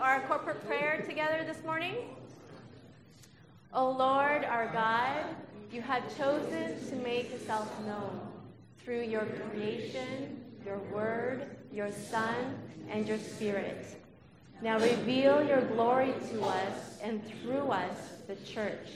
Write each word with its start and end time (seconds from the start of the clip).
our 0.00 0.20
corporate 0.22 0.66
prayer 0.66 1.02
together 1.08 1.44
this 1.46 1.62
morning? 1.64 1.94
O 3.72 3.90
Lord, 3.90 4.44
our 4.44 4.68
God, 4.72 5.24
you 5.72 5.80
have 5.80 6.16
chosen 6.16 6.88
to 6.88 6.96
make 6.96 7.30
yourself 7.30 7.70
known 7.86 8.20
through 8.78 9.02
your 9.02 9.26
creation, 9.26 10.44
your 10.64 10.78
word, 10.92 11.56
your 11.72 11.90
Son, 11.92 12.58
and 12.90 13.08
your 13.08 13.18
Spirit. 13.18 13.86
Now 14.62 14.78
reveal 14.78 15.46
your 15.46 15.62
glory 15.62 16.14
to 16.30 16.42
us 16.42 16.98
and 17.02 17.22
through 17.42 17.68
us, 17.68 17.96
the 18.26 18.36
church. 18.36 18.88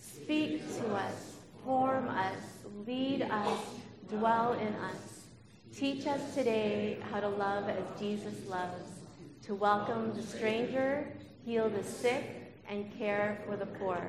Speak 0.00 0.66
to 0.76 0.94
us, 0.94 1.36
form 1.64 2.08
us, 2.08 2.38
lead 2.86 3.22
us, 3.22 3.58
dwell 4.08 4.54
in 4.54 4.74
us. 4.74 5.24
Teach 5.74 6.06
us 6.06 6.34
today 6.34 6.98
how 7.10 7.20
to 7.20 7.28
love 7.28 7.68
as 7.68 7.84
Jesus 7.98 8.34
loves, 8.48 8.99
to 9.50 9.56
welcome 9.56 10.14
the 10.14 10.22
stranger, 10.22 11.04
heal 11.44 11.68
the 11.68 11.82
sick, 11.82 12.54
and 12.68 12.96
care 12.96 13.42
for 13.44 13.56
the 13.56 13.66
poor. 13.66 14.00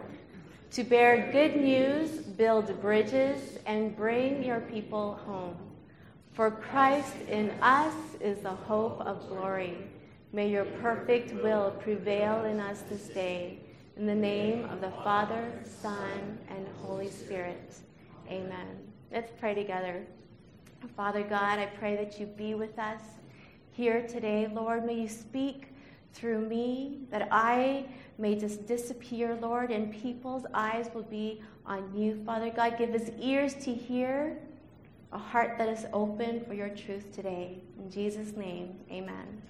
To 0.73 0.83
bear 0.83 1.31
good 1.31 1.55
news, 1.55 2.11
build 2.11 2.79
bridges, 2.79 3.57
and 3.65 3.97
bring 3.97 4.43
your 4.43 4.59
people 4.59 5.15
home. 5.25 5.57
For 6.33 6.51
Christ 6.51 7.15
in 7.27 7.49
us 7.59 7.95
is 8.19 8.37
the 8.43 8.51
hope 8.51 9.01
of 9.01 9.27
glory. 9.29 9.79
May 10.31 10.51
your 10.51 10.65
perfect 10.65 11.33
will 11.41 11.71
prevail 11.71 12.45
in 12.45 12.59
us 12.59 12.83
this 12.87 13.07
day. 13.07 13.61
In 13.97 14.05
the 14.05 14.13
name 14.13 14.65
of 14.65 14.79
the 14.79 14.91
Father, 15.03 15.51
Son, 15.81 16.37
and 16.49 16.67
Holy 16.83 17.09
Spirit. 17.09 17.73
Amen. 18.29 18.77
Let's 19.11 19.31
pray 19.39 19.55
together. 19.55 20.05
Father 20.95 21.23
God, 21.23 21.57
I 21.57 21.65
pray 21.65 21.95
that 21.95 22.19
you 22.19 22.27
be 22.27 22.53
with 22.53 22.77
us 22.77 23.01
here 23.81 24.03
today. 24.03 24.48
Lord, 24.53 24.85
may 24.85 24.94
you 24.94 25.08
speak 25.08 25.70
through 26.13 26.41
me, 26.48 26.99
that 27.10 27.27
I 27.32 27.85
may 28.20 28.35
just 28.35 28.68
disappear, 28.68 29.35
Lord, 29.41 29.71
and 29.71 29.91
people's 29.91 30.46
eyes 30.54 30.88
will 30.93 31.01
be 31.01 31.41
on 31.65 31.91
you, 31.96 32.21
Father 32.23 32.51
God. 32.51 32.77
Give 32.77 32.93
us 32.93 33.10
ears 33.20 33.55
to 33.55 33.73
hear, 33.73 34.38
a 35.12 35.18
heart 35.18 35.57
that 35.57 35.68
is 35.68 35.88
open 35.93 36.46
for 36.46 36.54
your 36.54 36.70
truth 36.70 37.12
today. 37.12 37.57
In 37.79 37.90
Jesus' 37.90 38.38
name, 38.38 38.76
amen. 38.91 39.41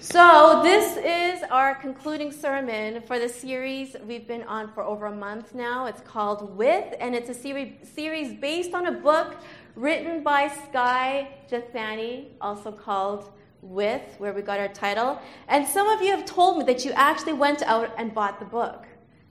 So, 0.00 0.62
this 0.64 0.96
is 0.96 1.44
our 1.48 1.76
concluding 1.76 2.32
sermon 2.32 3.02
for 3.02 3.20
the 3.20 3.28
series 3.28 3.94
we've 4.04 4.26
been 4.26 4.42
on 4.42 4.72
for 4.72 4.82
over 4.82 5.06
a 5.06 5.14
month 5.14 5.54
now. 5.54 5.86
It's 5.86 6.00
called 6.00 6.56
With, 6.56 6.92
and 6.98 7.14
it's 7.14 7.28
a 7.30 7.34
series, 7.34 8.32
based 8.40 8.74
on 8.74 8.86
a 8.88 8.92
book 8.92 9.36
written 9.76 10.22
by 10.22 10.48
Skye 10.48 11.28
Jethani, 11.50 12.26
also 12.40 12.72
called 12.72 13.30
With, 13.62 14.02
where 14.18 14.32
we 14.32 14.42
got 14.42 14.58
our 14.58 14.68
title. 14.68 15.20
And 15.48 15.66
some 15.66 15.88
of 15.88 16.02
you 16.02 16.10
have 16.10 16.24
told 16.24 16.58
me 16.58 16.64
that 16.64 16.84
you 16.84 16.92
actually 16.92 17.32
went 17.32 17.62
out 17.62 17.92
and 17.96 18.14
bought 18.14 18.38
the 18.38 18.44
book, 18.44 18.86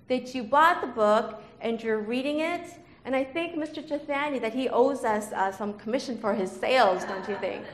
that 0.08 0.34
you 0.34 0.44
bought 0.44 0.82
the 0.82 0.88
book 0.88 1.42
and 1.60 1.82
you're 1.82 2.00
reading 2.00 2.40
it. 2.40 2.68
And 3.06 3.16
I 3.16 3.24
think 3.24 3.56
Mr. 3.56 3.86
Jethani 3.86 4.40
that 4.42 4.54
he 4.54 4.70
owes 4.70 5.04
us 5.04 5.32
uh, 5.32 5.52
some 5.52 5.74
commission 5.74 6.18
for 6.18 6.34
his 6.34 6.52
sales, 6.52 7.04
don't 7.06 7.28
you 7.28 7.36
think? 7.38 7.66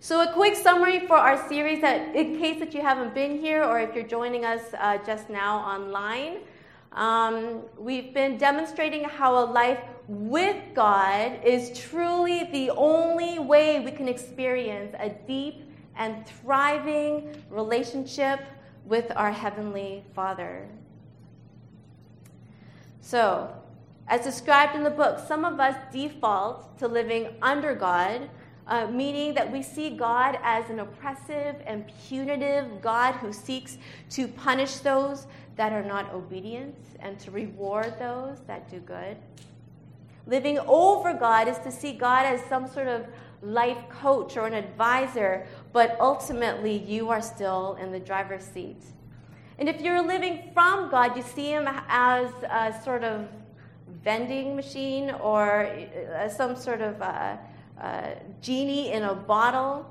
So 0.00 0.20
a 0.20 0.32
quick 0.34 0.54
summary 0.54 1.06
for 1.06 1.16
our 1.16 1.48
series 1.48 1.80
that 1.80 2.14
in 2.14 2.38
case 2.38 2.58
that 2.60 2.74
you 2.74 2.82
haven't 2.82 3.14
been 3.14 3.40
here 3.40 3.64
or 3.64 3.80
if 3.80 3.94
you're 3.94 4.06
joining 4.06 4.44
us 4.44 4.60
uh, 4.78 4.98
just 4.98 5.30
now 5.30 5.60
online, 5.60 6.40
um, 6.92 7.62
we've 7.78 8.12
been 8.12 8.36
demonstrating 8.36 9.04
how 9.04 9.42
a 9.42 9.46
life 9.46 9.80
with 10.08 10.56
God 10.74 11.40
is 11.44 11.78
truly 11.78 12.44
the 12.52 12.70
only 12.70 13.38
way 13.38 13.80
we 13.80 13.90
can 13.90 14.08
experience 14.08 14.94
a 14.98 15.10
deep 15.10 15.64
and 15.96 16.26
thriving 16.26 17.34
relationship 17.50 18.40
with 18.84 19.10
our 19.16 19.32
Heavenly 19.32 20.04
Father. 20.14 20.68
So, 23.00 23.54
as 24.08 24.22
described 24.22 24.76
in 24.76 24.82
the 24.82 24.90
book, 24.90 25.18
some 25.26 25.44
of 25.44 25.60
us 25.60 25.76
default 25.92 26.78
to 26.78 26.88
living 26.88 27.28
under 27.40 27.74
God 27.74 28.28
uh, 28.66 28.86
meaning 28.86 29.34
that 29.34 29.50
we 29.50 29.62
see 29.62 29.90
God 29.90 30.38
as 30.42 30.70
an 30.70 30.80
oppressive 30.80 31.56
and 31.66 31.84
punitive 32.08 32.80
God 32.80 33.12
who 33.16 33.32
seeks 33.32 33.78
to 34.10 34.26
punish 34.26 34.76
those 34.76 35.26
that 35.56 35.72
are 35.72 35.84
not 35.84 36.12
obedient 36.12 36.74
and 37.00 37.18
to 37.20 37.30
reward 37.30 37.94
those 37.98 38.38
that 38.46 38.70
do 38.70 38.80
good. 38.80 39.16
Living 40.26 40.58
over 40.60 41.12
God 41.12 41.48
is 41.48 41.58
to 41.58 41.70
see 41.70 41.92
God 41.92 42.24
as 42.24 42.40
some 42.48 42.66
sort 42.66 42.88
of 42.88 43.06
life 43.42 43.78
coach 43.90 44.36
or 44.36 44.46
an 44.46 44.54
advisor, 44.54 45.46
but 45.72 45.96
ultimately 46.00 46.76
you 46.76 47.10
are 47.10 47.20
still 47.20 47.76
in 47.80 47.92
the 47.92 48.00
driver's 48.00 48.44
seat. 48.44 48.82
And 49.58 49.68
if 49.68 49.80
you're 49.80 50.02
living 50.02 50.50
from 50.54 50.90
God, 50.90 51.16
you 51.16 51.22
see 51.22 51.50
Him 51.50 51.68
as 51.88 52.30
a 52.50 52.74
sort 52.82 53.04
of 53.04 53.28
vending 54.02 54.56
machine 54.56 55.10
or 55.10 55.66
uh, 55.66 56.28
some 56.28 56.56
sort 56.56 56.80
of 56.80 57.00
uh, 57.00 57.36
uh, 57.80 58.14
genie 58.40 58.92
in 58.92 59.02
a 59.02 59.14
bottle. 59.14 59.86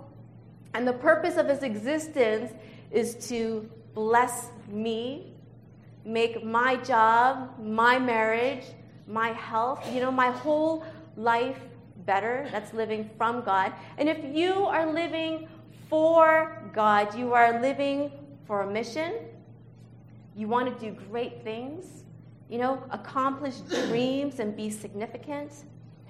And 0.74 0.88
the 0.88 0.94
purpose 0.94 1.38
of 1.38 1.48
his 1.48 1.64
existence 1.64 2.52
is 2.92 3.16
to 3.30 3.70
bless 3.94 4.48
me, 4.68 5.34
make 6.04 6.44
my 6.44 6.76
job, 6.78 7.52
my 7.60 8.00
marriage, 8.00 8.66
my 9.08 9.30
health, 9.30 9.84
you 9.94 10.02
know, 10.02 10.12
my 10.12 10.32
whole 10.32 10.86
life 11.16 11.60
better. 12.06 12.48
That's 12.52 12.74
living 12.74 13.10
from 13.18 13.44
God. 13.44 13.74
And 13.98 14.10
if 14.10 14.24
you 14.24 14.54
are 14.66 14.92
living 14.92 15.48
for 15.90 16.62
God, 16.74 17.16
you 17.16 17.34
are 17.34 17.62
living 17.62 18.12
for 18.46 18.64
a 18.64 18.70
mission, 18.70 19.14
you 20.36 20.48
want 20.48 20.68
to 20.68 20.86
do 20.86 20.98
great 21.10 21.44
things, 21.44 22.04
you 22.50 22.58
know, 22.58 22.84
accomplish 22.92 23.56
dreams 23.58 24.40
and 24.40 24.56
be 24.56 24.70
significant 24.70 25.52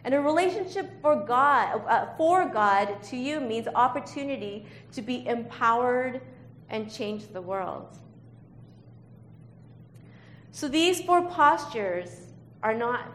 and 0.06 0.14
a 0.14 0.20
relationship 0.20 0.90
for 1.02 1.16
God, 1.16 1.82
uh, 1.88 2.08
for 2.18 2.48
God 2.48 3.02
to 3.04 3.18
you 3.18 3.40
means 3.40 3.68
opportunity 3.74 4.66
to 4.92 5.02
be 5.02 5.26
empowered 5.28 6.22
and 6.70 6.92
change 6.92 7.28
the 7.32 7.42
world. 7.42 7.88
So 10.52 10.68
these 10.68 11.02
four 11.02 11.22
postures 11.30 12.23
are 12.64 12.74
not 12.74 13.12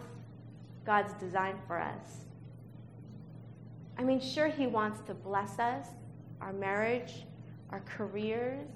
God's 0.86 1.12
design 1.14 1.56
for 1.66 1.78
us. 1.78 2.26
I 3.98 4.04
mean, 4.04 4.20
sure, 4.20 4.48
He 4.48 4.68
wants 4.68 5.00
to 5.08 5.14
bless 5.14 5.58
us, 5.58 5.86
our 6.40 6.52
marriage, 6.52 7.26
our 7.70 7.80
careers. 7.80 8.68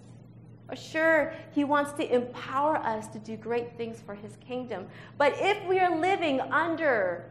Sure, 0.74 1.32
He 1.54 1.64
wants 1.64 1.92
to 1.92 2.14
empower 2.14 2.78
us 2.78 3.06
to 3.08 3.18
do 3.18 3.36
great 3.36 3.76
things 3.76 4.00
for 4.00 4.14
His 4.14 4.36
kingdom. 4.36 4.86
But 5.18 5.34
if 5.38 5.64
we 5.66 5.78
are 5.78 5.96
living 5.96 6.40
under 6.40 7.26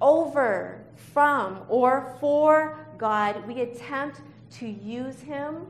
over, 0.00 0.84
from, 1.12 1.60
or 1.68 2.16
for 2.20 2.86
God, 2.98 3.46
we 3.46 3.62
attempt 3.62 4.20
to 4.58 4.68
use 4.68 5.20
Him 5.20 5.66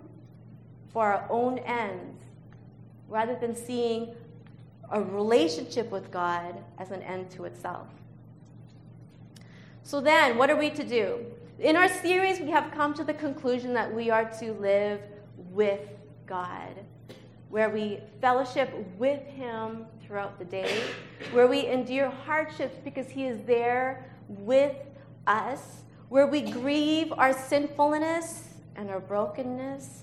for 0.92 1.12
our 1.12 1.26
own 1.30 1.58
ends 1.60 2.22
rather 3.08 3.36
than 3.36 3.54
seeing 3.54 4.14
a 4.90 5.00
relationship 5.00 5.90
with 5.90 6.10
God 6.10 6.56
as 6.78 6.90
an 6.90 7.02
end 7.02 7.30
to 7.32 7.44
itself. 7.44 7.88
So, 9.82 10.00
then, 10.00 10.36
what 10.36 10.50
are 10.50 10.56
we 10.56 10.70
to 10.70 10.84
do? 10.84 11.24
In 11.58 11.76
our 11.76 11.88
series, 11.88 12.40
we 12.40 12.50
have 12.50 12.70
come 12.72 12.92
to 12.94 13.04
the 13.04 13.14
conclusion 13.14 13.72
that 13.74 13.92
we 13.92 14.10
are 14.10 14.24
to 14.40 14.52
live 14.54 15.00
with 15.50 15.80
God, 16.26 16.74
where 17.50 17.70
we 17.70 18.00
fellowship 18.20 18.70
with 18.98 19.22
Him 19.22 19.86
throughout 20.02 20.38
the 20.38 20.44
day, 20.44 20.82
where 21.32 21.46
we 21.46 21.66
endure 21.66 22.10
hardships 22.10 22.76
because 22.84 23.08
He 23.08 23.26
is 23.26 23.40
there 23.46 24.10
with 24.28 24.76
us, 25.26 25.82
where 26.08 26.26
we 26.26 26.42
grieve 26.42 27.12
our 27.12 27.32
sinfulness 27.32 28.48
and 28.76 28.90
our 28.90 29.00
brokenness 29.00 30.02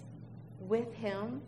with 0.60 0.94
Him. 0.96 1.42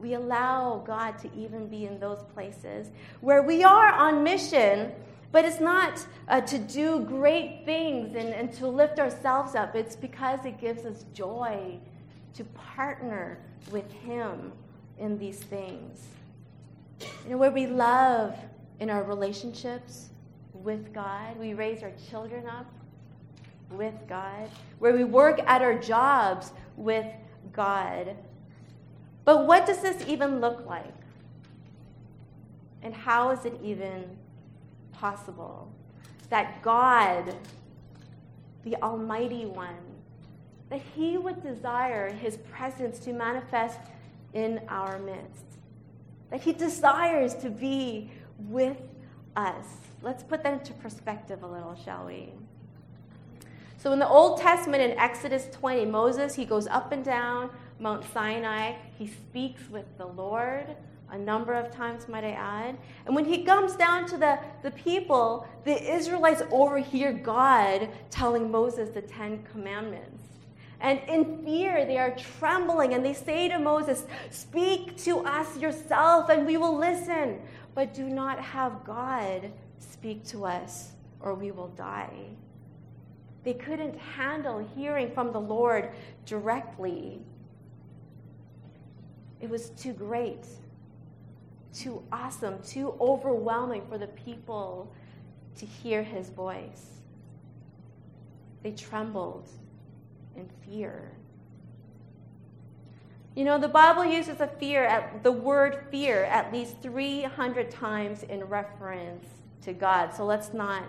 We 0.00 0.14
allow 0.14 0.82
God 0.86 1.18
to 1.18 1.30
even 1.36 1.68
be 1.68 1.86
in 1.86 2.00
those 2.00 2.22
places 2.34 2.88
where 3.20 3.42
we 3.42 3.62
are 3.62 3.92
on 3.92 4.22
mission, 4.24 4.92
but 5.32 5.44
it's 5.44 5.60
not 5.60 6.04
uh, 6.28 6.40
to 6.40 6.58
do 6.58 7.00
great 7.00 7.62
things 7.64 8.14
and, 8.14 8.30
and 8.30 8.52
to 8.54 8.66
lift 8.66 8.98
ourselves 8.98 9.54
up. 9.54 9.76
It's 9.76 9.96
because 9.96 10.44
it 10.44 10.58
gives 10.60 10.84
us 10.84 11.04
joy 11.12 11.78
to 12.34 12.44
partner 12.44 13.38
with 13.70 13.90
Him 13.92 14.52
in 14.98 15.18
these 15.18 15.38
things. 15.38 16.06
You 17.24 17.32
know, 17.32 17.36
where 17.36 17.50
we 17.50 17.66
love 17.66 18.36
in 18.80 18.90
our 18.90 19.02
relationships, 19.02 20.10
with 20.62 20.92
God. 20.92 21.38
We 21.38 21.54
raise 21.54 21.82
our 21.82 21.92
children 22.10 22.46
up 22.46 22.66
with 23.70 23.94
God. 24.08 24.50
Where 24.78 24.94
we 24.94 25.04
work 25.04 25.40
at 25.46 25.62
our 25.62 25.78
jobs 25.78 26.52
with 26.76 27.06
God. 27.52 28.16
But 29.30 29.46
what 29.46 29.64
does 29.64 29.78
this 29.78 30.04
even 30.08 30.40
look 30.40 30.66
like? 30.66 30.92
And 32.82 32.92
how 32.92 33.30
is 33.30 33.44
it 33.44 33.60
even 33.62 34.04
possible 34.90 35.70
that 36.30 36.62
God, 36.62 37.36
the 38.64 38.74
Almighty 38.82 39.46
One, 39.46 39.76
that 40.68 40.80
he 40.96 41.16
would 41.16 41.44
desire 41.44 42.10
his 42.12 42.38
presence 42.38 42.98
to 43.04 43.12
manifest 43.12 43.78
in 44.34 44.60
our 44.66 44.98
midst. 44.98 45.44
That 46.30 46.40
he 46.40 46.52
desires 46.52 47.34
to 47.34 47.50
be 47.50 48.10
with 48.48 48.78
us. 49.36 49.66
Let's 50.02 50.24
put 50.24 50.42
that 50.42 50.54
into 50.54 50.72
perspective 50.72 51.44
a 51.44 51.46
little, 51.46 51.76
shall 51.84 52.04
we? 52.06 52.30
So 53.78 53.92
in 53.92 54.00
the 54.00 54.08
Old 54.08 54.40
Testament, 54.40 54.82
in 54.82 54.98
Exodus 54.98 55.46
20, 55.52 55.86
Moses, 55.86 56.34
he 56.34 56.44
goes 56.44 56.66
up 56.66 56.90
and 56.90 57.04
down 57.04 57.50
Mount 57.80 58.04
Sinai. 58.12 58.74
He 58.98 59.06
speaks 59.06 59.68
with 59.70 59.86
the 59.98 60.06
Lord 60.06 60.66
a 61.10 61.18
number 61.18 61.54
of 61.54 61.74
times, 61.74 62.08
might 62.08 62.24
I 62.24 62.32
add. 62.32 62.78
And 63.06 63.16
when 63.16 63.24
he 63.24 63.42
comes 63.42 63.74
down 63.74 64.06
to 64.08 64.16
the, 64.16 64.38
the 64.62 64.70
people, 64.70 65.46
the 65.64 65.94
Israelites 65.94 66.42
overhear 66.52 67.12
God 67.12 67.88
telling 68.10 68.50
Moses 68.50 68.90
the 68.90 69.02
Ten 69.02 69.42
Commandments. 69.50 70.22
And 70.80 71.00
in 71.08 71.44
fear, 71.44 71.84
they 71.84 71.98
are 71.98 72.16
trembling 72.16 72.94
and 72.94 73.04
they 73.04 73.12
say 73.12 73.48
to 73.48 73.58
Moses, 73.58 74.04
Speak 74.30 74.96
to 75.04 75.18
us 75.20 75.58
yourself 75.58 76.30
and 76.30 76.46
we 76.46 76.56
will 76.56 76.78
listen, 76.78 77.40
but 77.74 77.92
do 77.92 78.04
not 78.04 78.40
have 78.40 78.84
God 78.84 79.50
speak 79.78 80.24
to 80.28 80.46
us 80.46 80.92
or 81.20 81.34
we 81.34 81.50
will 81.50 81.68
die. 81.68 82.28
They 83.42 83.54
couldn't 83.54 83.98
handle 83.98 84.58
hearing 84.76 85.12
from 85.12 85.32
the 85.32 85.40
Lord 85.40 85.90
directly. 86.24 87.20
It 89.40 89.48
was 89.48 89.70
too 89.70 89.92
great, 89.92 90.46
too 91.72 92.02
awesome, 92.12 92.62
too 92.62 92.94
overwhelming 93.00 93.82
for 93.88 93.98
the 93.98 94.08
people 94.08 94.92
to 95.56 95.66
hear 95.66 96.02
his 96.02 96.28
voice. 96.30 97.00
They 98.62 98.72
trembled 98.72 99.48
in 100.36 100.48
fear. 100.64 101.12
You 103.34 103.44
know, 103.44 103.58
the 103.58 103.68
Bible 103.68 104.04
uses 104.04 104.40
a 104.40 104.46
fear 104.46 104.84
at 104.84 105.22
the 105.22 105.32
word 105.32 105.86
fear 105.90 106.24
at 106.24 106.52
least 106.52 106.82
300 106.82 107.70
times 107.70 108.24
in 108.24 108.44
reference 108.44 109.24
to 109.62 109.72
God. 109.72 110.12
So 110.12 110.24
let's 110.24 110.52
not 110.52 110.88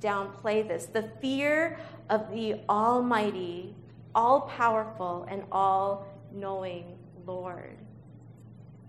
downplay 0.00 0.66
this. 0.66 0.86
The 0.86 1.08
fear 1.22 1.78
of 2.10 2.30
the 2.32 2.56
almighty, 2.68 3.74
all 4.14 4.42
powerful 4.42 5.26
and 5.30 5.44
all 5.52 6.06
knowing 6.32 6.97
Lord. 7.28 7.76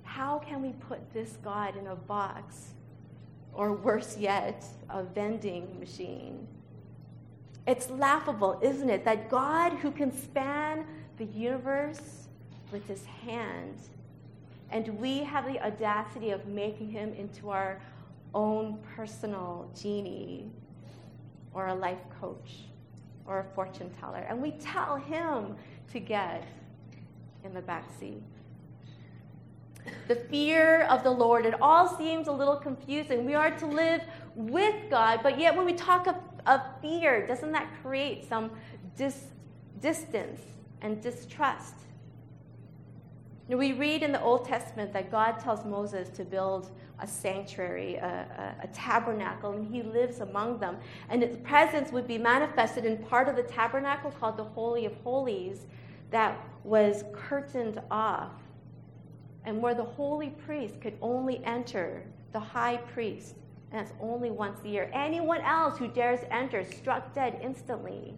How 0.03 0.39
can 0.39 0.61
we 0.61 0.71
put 0.71 1.13
this 1.13 1.37
God 1.43 1.75
in 1.75 1.87
a 1.87 1.95
box 1.95 2.69
or 3.53 3.73
worse 3.73 4.17
yet, 4.17 4.65
a 4.89 5.03
vending 5.03 5.77
machine? 5.79 6.47
It's 7.67 7.89
laughable, 7.89 8.57
isn't 8.63 8.89
it, 8.89 9.03
that 9.05 9.29
God, 9.29 9.73
who 9.73 9.91
can 9.91 10.11
span 10.11 10.85
the 11.17 11.25
universe 11.25 12.27
with 12.71 12.87
his 12.87 13.05
hand, 13.05 13.75
and 14.71 14.87
we 14.99 15.19
have 15.19 15.45
the 15.45 15.63
audacity 15.63 16.31
of 16.31 16.47
making 16.47 16.89
him 16.89 17.13
into 17.13 17.49
our 17.49 17.81
own 18.33 18.79
personal 18.95 19.69
genie 19.79 20.49
or 21.53 21.67
a 21.67 21.75
life 21.75 21.99
coach 22.21 22.61
or 23.25 23.39
a 23.39 23.43
fortune 23.55 23.89
teller. 23.99 24.25
And 24.29 24.41
we 24.41 24.51
tell 24.51 24.95
him 24.95 25.55
to 25.91 25.99
get 25.99 26.47
in 27.43 27.53
the 27.53 27.61
back 27.61 27.85
seat. 27.99 28.21
The 30.07 30.15
fear 30.15 30.81
of 30.83 31.03
the 31.03 31.11
Lord, 31.11 31.45
it 31.45 31.59
all 31.61 31.97
seems 31.97 32.27
a 32.27 32.31
little 32.31 32.57
confusing. 32.57 33.25
We 33.25 33.33
are 33.33 33.51
to 33.57 33.65
live 33.65 34.01
with 34.35 34.75
God, 34.89 35.21
but 35.23 35.39
yet 35.39 35.55
when 35.55 35.65
we 35.65 35.73
talk 35.73 36.07
of 36.07 36.15
of 36.45 36.61
fear, 36.81 37.25
doesn't 37.25 37.51
that 37.51 37.67
create 37.81 38.27
some 38.27 38.51
dis- 38.97 39.27
distance 39.81 40.41
and 40.81 41.01
distrust? 41.01 41.75
We 43.47 43.73
read 43.73 44.03
in 44.03 44.11
the 44.11 44.21
Old 44.21 44.45
Testament 44.45 44.93
that 44.93 45.09
God 45.09 45.39
tells 45.39 45.65
Moses 45.65 46.09
to 46.09 46.23
build 46.23 46.69
a 47.01 47.07
sanctuary, 47.07 47.95
a, 47.95 48.55
a, 48.61 48.65
a, 48.65 48.67
tabernacle, 48.67 49.53
and 49.53 49.73
he 49.73 49.81
lives 49.81 50.19
among 50.19 50.59
them. 50.59 50.77
And 51.09 51.23
its 51.23 51.37
presence 51.43 51.91
would 51.91 52.07
be 52.07 52.17
manifested 52.17 52.85
in 52.85 52.97
part 52.97 53.27
of 53.27 53.35
the 53.35 53.43
tabernacle 53.43 54.11
called 54.11 54.37
the 54.37 54.43
Holy 54.43 54.85
of 54.85 54.93
Holies 55.03 55.65
that 56.11 56.39
was 56.63 57.03
curtained 57.13 57.81
off, 57.89 58.31
and 59.45 59.61
where 59.61 59.73
the 59.73 59.83
holy 59.83 60.29
priest 60.29 60.81
could 60.81 60.97
only 61.01 61.43
enter, 61.45 62.03
the 62.33 62.39
high 62.39 62.77
priest 62.77 63.35
and 63.71 63.79
that's 63.79 63.93
only 64.01 64.31
once 64.31 64.59
a 64.63 64.67
year. 64.67 64.89
Anyone 64.93 65.41
else 65.41 65.77
who 65.77 65.87
dares 65.87 66.21
enter 66.31 66.63
struck 66.63 67.13
dead 67.13 67.39
instantly. 67.41 68.17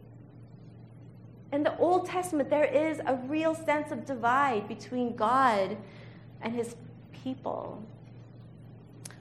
In 1.52 1.64
the 1.64 1.78
Old 1.78 2.06
Testament, 2.06 2.50
there 2.50 2.64
is 2.64 3.00
a 3.06 3.16
real 3.28 3.54
sense 3.54 3.92
of 3.92 4.06
divide 4.06 4.68
between 4.70 5.16
God 5.16 5.76
and 6.42 6.56
his 6.56 6.76
people. 7.12 7.84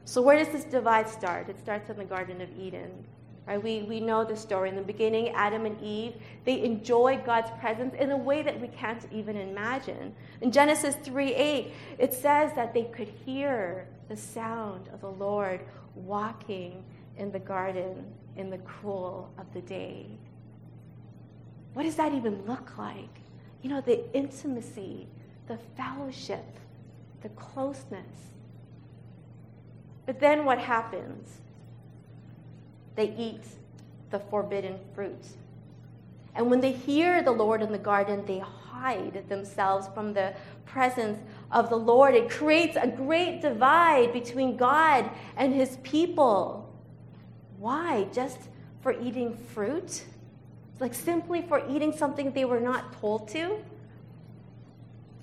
So, 0.05 0.23
where 0.23 0.37
does 0.43 0.53
this 0.53 0.65
divide 0.65 1.09
start? 1.09 1.49
It 1.49 1.59
starts 1.59 1.91
in 1.91 1.97
the 1.97 2.05
Garden 2.05 2.41
of 2.41 2.49
Eden. 2.57 3.05
Right? 3.51 3.61
We, 3.61 3.83
we 3.83 3.99
know 3.99 4.25
the 4.25 4.37
story. 4.37 4.69
In 4.69 4.77
the 4.77 4.83
beginning, 4.83 5.31
Adam 5.31 5.67
and 5.67 5.77
Eve, 5.83 6.15
they 6.45 6.63
enjoyed 6.63 7.27
God's 7.27 7.51
presence 7.59 7.97
in 7.99 8.13
a 8.13 8.17
way 8.17 8.45
that 8.45 8.61
we 8.61 8.69
can't 8.69 9.05
even 9.11 9.37
imagine. 9.37 10.15
In 10.41 10.53
Genesis 10.53 10.95
3 11.03 11.35
8, 11.35 11.73
it 11.99 12.15
says 12.15 12.53
that 12.55 12.73
they 12.73 12.85
could 12.85 13.09
hear 13.09 13.89
the 14.09 14.17
sound 14.17 14.89
of 14.93 15.01
the 15.01 15.11
Lord 15.11 15.63
walking 15.97 16.85
in 17.17 17.33
the 17.33 17.41
garden 17.41 18.05
in 18.37 18.51
the 18.51 18.59
cool 18.59 19.29
of 19.37 19.53
the 19.53 19.63
day. 19.63 20.07
What 21.75 21.83
does 21.83 21.97
that 21.97 22.15
even 22.15 22.47
look 22.47 22.79
like? 22.79 23.19
You 23.63 23.71
know, 23.71 23.81
the 23.81 24.15
intimacy, 24.15 25.09
the 25.49 25.59
fellowship, 25.77 26.47
the 27.23 27.31
closeness. 27.31 28.31
But 30.07 30.21
then 30.21 30.45
what 30.45 30.61
happens? 30.61 31.41
They 33.01 33.15
eat 33.17 33.41
the 34.11 34.19
forbidden 34.19 34.79
fruit. 34.95 35.25
And 36.35 36.51
when 36.51 36.61
they 36.61 36.73
hear 36.73 37.23
the 37.23 37.31
Lord 37.31 37.63
in 37.63 37.73
the 37.73 37.79
garden, 37.79 38.27
they 38.27 38.41
hide 38.41 39.27
themselves 39.27 39.89
from 39.95 40.13
the 40.13 40.35
presence 40.67 41.19
of 41.51 41.71
the 41.71 41.77
Lord. 41.77 42.15
It 42.15 42.29
creates 42.29 42.77
a 42.77 42.87
great 42.87 43.41
divide 43.41 44.13
between 44.13 44.59
God 44.59 45.09
and 45.39 45.55
his 45.55 45.79
people. 45.79 46.71
Why? 47.59 48.07
Just 48.13 48.39
for 48.83 48.93
eating 48.93 49.35
fruit? 49.55 50.05
Like 50.79 50.93
simply 50.93 51.41
for 51.41 51.67
eating 51.71 51.97
something 51.97 52.33
they 52.33 52.45
were 52.45 52.61
not 52.61 53.01
told 53.01 53.29
to? 53.29 53.65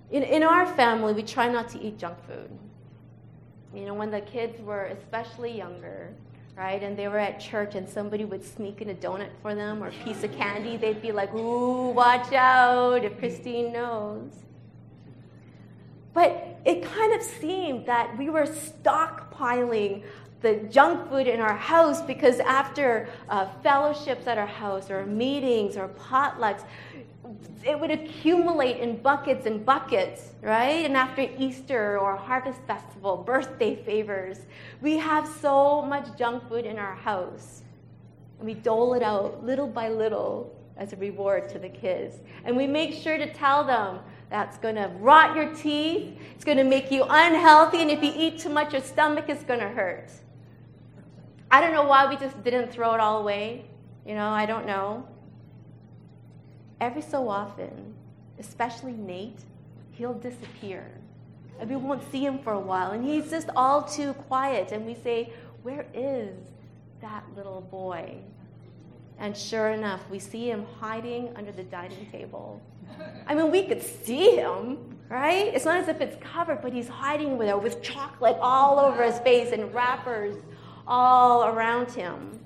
In, 0.10 0.24
in 0.24 0.41
our 0.41 0.65
family, 0.74 1.13
we 1.13 1.22
try 1.22 1.48
not 1.48 1.69
to 1.69 1.79
eat 1.79 2.00
junk 2.00 2.17
food. 2.25 2.50
You 3.72 3.86
know, 3.86 3.93
when 3.93 4.10
the 4.10 4.22
kids 4.22 4.60
were 4.62 4.86
especially 4.86 5.55
younger, 5.55 6.15
right, 6.57 6.81
and 6.81 6.97
they 6.97 7.07
were 7.07 7.19
at 7.19 7.39
church 7.39 7.75
and 7.75 7.87
somebody 7.87 8.25
would 8.25 8.43
sneak 8.43 8.81
in 8.81 8.89
a 8.89 8.93
donut 8.93 9.29
for 9.41 9.53
them 9.53 9.83
or 9.83 9.89
a 9.89 10.03
piece 10.03 10.23
of 10.23 10.31
candy, 10.33 10.75
they'd 10.75 11.01
be 11.01 11.11
like, 11.11 11.33
ooh, 11.33 11.89
watch 11.89 12.33
out 12.33 13.05
if 13.05 13.17
Christine 13.19 13.71
knows. 13.71 14.31
But 16.13 16.59
it 16.65 16.83
kind 16.83 17.13
of 17.13 17.21
seemed 17.21 17.85
that 17.85 18.17
we 18.17 18.31
were 18.31 18.47
stockpiling 18.47 20.03
the 20.41 20.55
junk 20.71 21.09
food 21.09 21.27
in 21.27 21.39
our 21.39 21.55
house 21.55 22.01
because 22.01 22.39
after 22.39 23.07
uh, 23.29 23.47
fellowships 23.61 24.25
at 24.25 24.37
our 24.37 24.47
house 24.47 24.89
or 24.89 25.05
meetings 25.05 25.77
or 25.77 25.87
potlucks, 25.89 26.63
it 27.63 27.79
would 27.79 27.91
accumulate 27.91 28.77
in 28.77 28.98
buckets 28.98 29.46
and 29.46 29.65
buckets, 29.65 30.31
right? 30.41 30.86
And 30.86 30.96
after 30.96 31.27
Easter 31.38 32.00
or 32.00 32.15
Harvest 32.15 32.62
Festival, 32.67 33.17
birthday 33.17 33.75
favors, 33.75 34.39
we 34.81 34.98
have 34.98 35.27
so 35.27 35.81
much 35.81 36.17
junk 36.17 36.48
food 36.48 36.65
in 36.65 36.77
our 36.77 36.96
house. 36.96 37.63
And 38.39 38.48
we 38.48 38.53
dole 38.53 38.93
it 38.93 39.03
out 39.03 39.43
little 39.43 39.67
by 39.67 39.89
little 39.89 40.55
as 40.77 40.93
a 40.93 40.96
reward 40.98 41.50
to 41.50 41.60
the 41.60 41.69
kids. 41.69 42.17
And 42.46 42.55
we 42.55 42.67
make 42.67 42.93
sure 42.93 43.17
to 43.17 43.31
tell 43.34 43.63
them 43.63 44.00
that's 44.29 44.57
going 44.57 44.75
to 44.75 44.91
rot 45.00 45.36
your 45.36 45.53
teeth. 45.55 46.17
It's 46.36 46.46
going 46.46 46.57
to 46.57 46.63
make 46.63 46.91
you 46.91 47.03
unhealthy. 47.03 47.81
And 47.81 47.89
if 47.89 48.03
you 48.03 48.12
eat 48.15 48.39
too 48.39 48.50
much, 48.50 48.74
your 48.74 48.81
stomach 48.81 49.29
is 49.29 49.43
going 49.43 49.60
to 49.60 49.69
hurt. 49.69 50.12
I 51.50 51.62
don't 51.62 51.74
know 51.74 51.86
why 51.86 52.07
we 52.07 52.17
just 52.17 52.41
didn't 52.43 52.72
throw 52.72 52.93
it 52.93 53.00
all 53.00 53.19
away. 53.22 53.65
You 54.05 54.15
know, 54.15 54.29
I 54.29 54.46
don't 54.46 54.65
know. 54.65 55.07
Every 56.79 57.01
so 57.01 57.27
often, 57.27 57.93
especially 58.39 58.93
Nate, 58.93 59.39
he'll 59.91 60.13
disappear. 60.13 60.86
And 61.60 61.69
we 61.69 61.75
won't 61.75 62.10
see 62.12 62.24
him 62.24 62.39
for 62.39 62.53
a 62.53 62.60
while. 62.60 62.91
And 62.91 63.03
he's 63.03 63.29
just 63.29 63.50
all 63.55 63.84
too 63.84 64.13
quiet. 64.13 64.72
And 64.72 64.86
we 64.86 64.96
say, 64.96 65.34
Where 65.63 65.86
is 65.93 66.36
that 67.01 67.24
little 67.36 67.62
boy? 67.62 68.17
And 69.19 69.36
sure 69.36 69.69
enough, 69.69 70.07
we 70.10 70.19
see 70.19 70.50
him 70.50 70.65
hiding 70.79 71.36
under 71.36 71.51
the 71.51 71.63
dining 71.63 72.07
table. 72.12 72.62
I 73.25 73.34
mean, 73.34 73.51
we 73.51 73.63
could 73.63 73.81
see 73.81 74.36
him, 74.36 74.77
right? 75.10 75.48
It's 75.48 75.65
not 75.65 75.77
as 75.77 75.88
if 75.88 76.00
it's 76.01 76.15
covered, 76.24 76.62
but 76.62 76.72
he's 76.72 76.88
hiding 76.88 77.38
with, 77.38 77.63
with 77.63 77.81
chocolate 77.81 78.38
all 78.39 78.79
over 78.79 79.03
his 79.03 79.19
face 79.19 79.51
and 79.51 79.74
wrappers 79.74 80.36
all 80.88 81.46
around 81.46 81.91
him. 81.91 82.39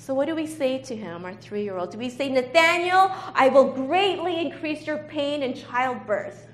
So, 0.00 0.14
what 0.14 0.28
do 0.28 0.36
we 0.36 0.46
say 0.46 0.78
to 0.78 0.96
him, 0.96 1.24
our 1.24 1.34
three 1.34 1.64
year 1.64 1.76
old? 1.76 1.90
Do 1.90 1.98
we 1.98 2.08
say, 2.08 2.30
Nathaniel, 2.30 3.10
I 3.34 3.48
will 3.48 3.72
greatly 3.72 4.40
increase 4.40 4.86
your 4.86 4.98
pain 4.98 5.42
in 5.42 5.54
childbirth? 5.54 6.46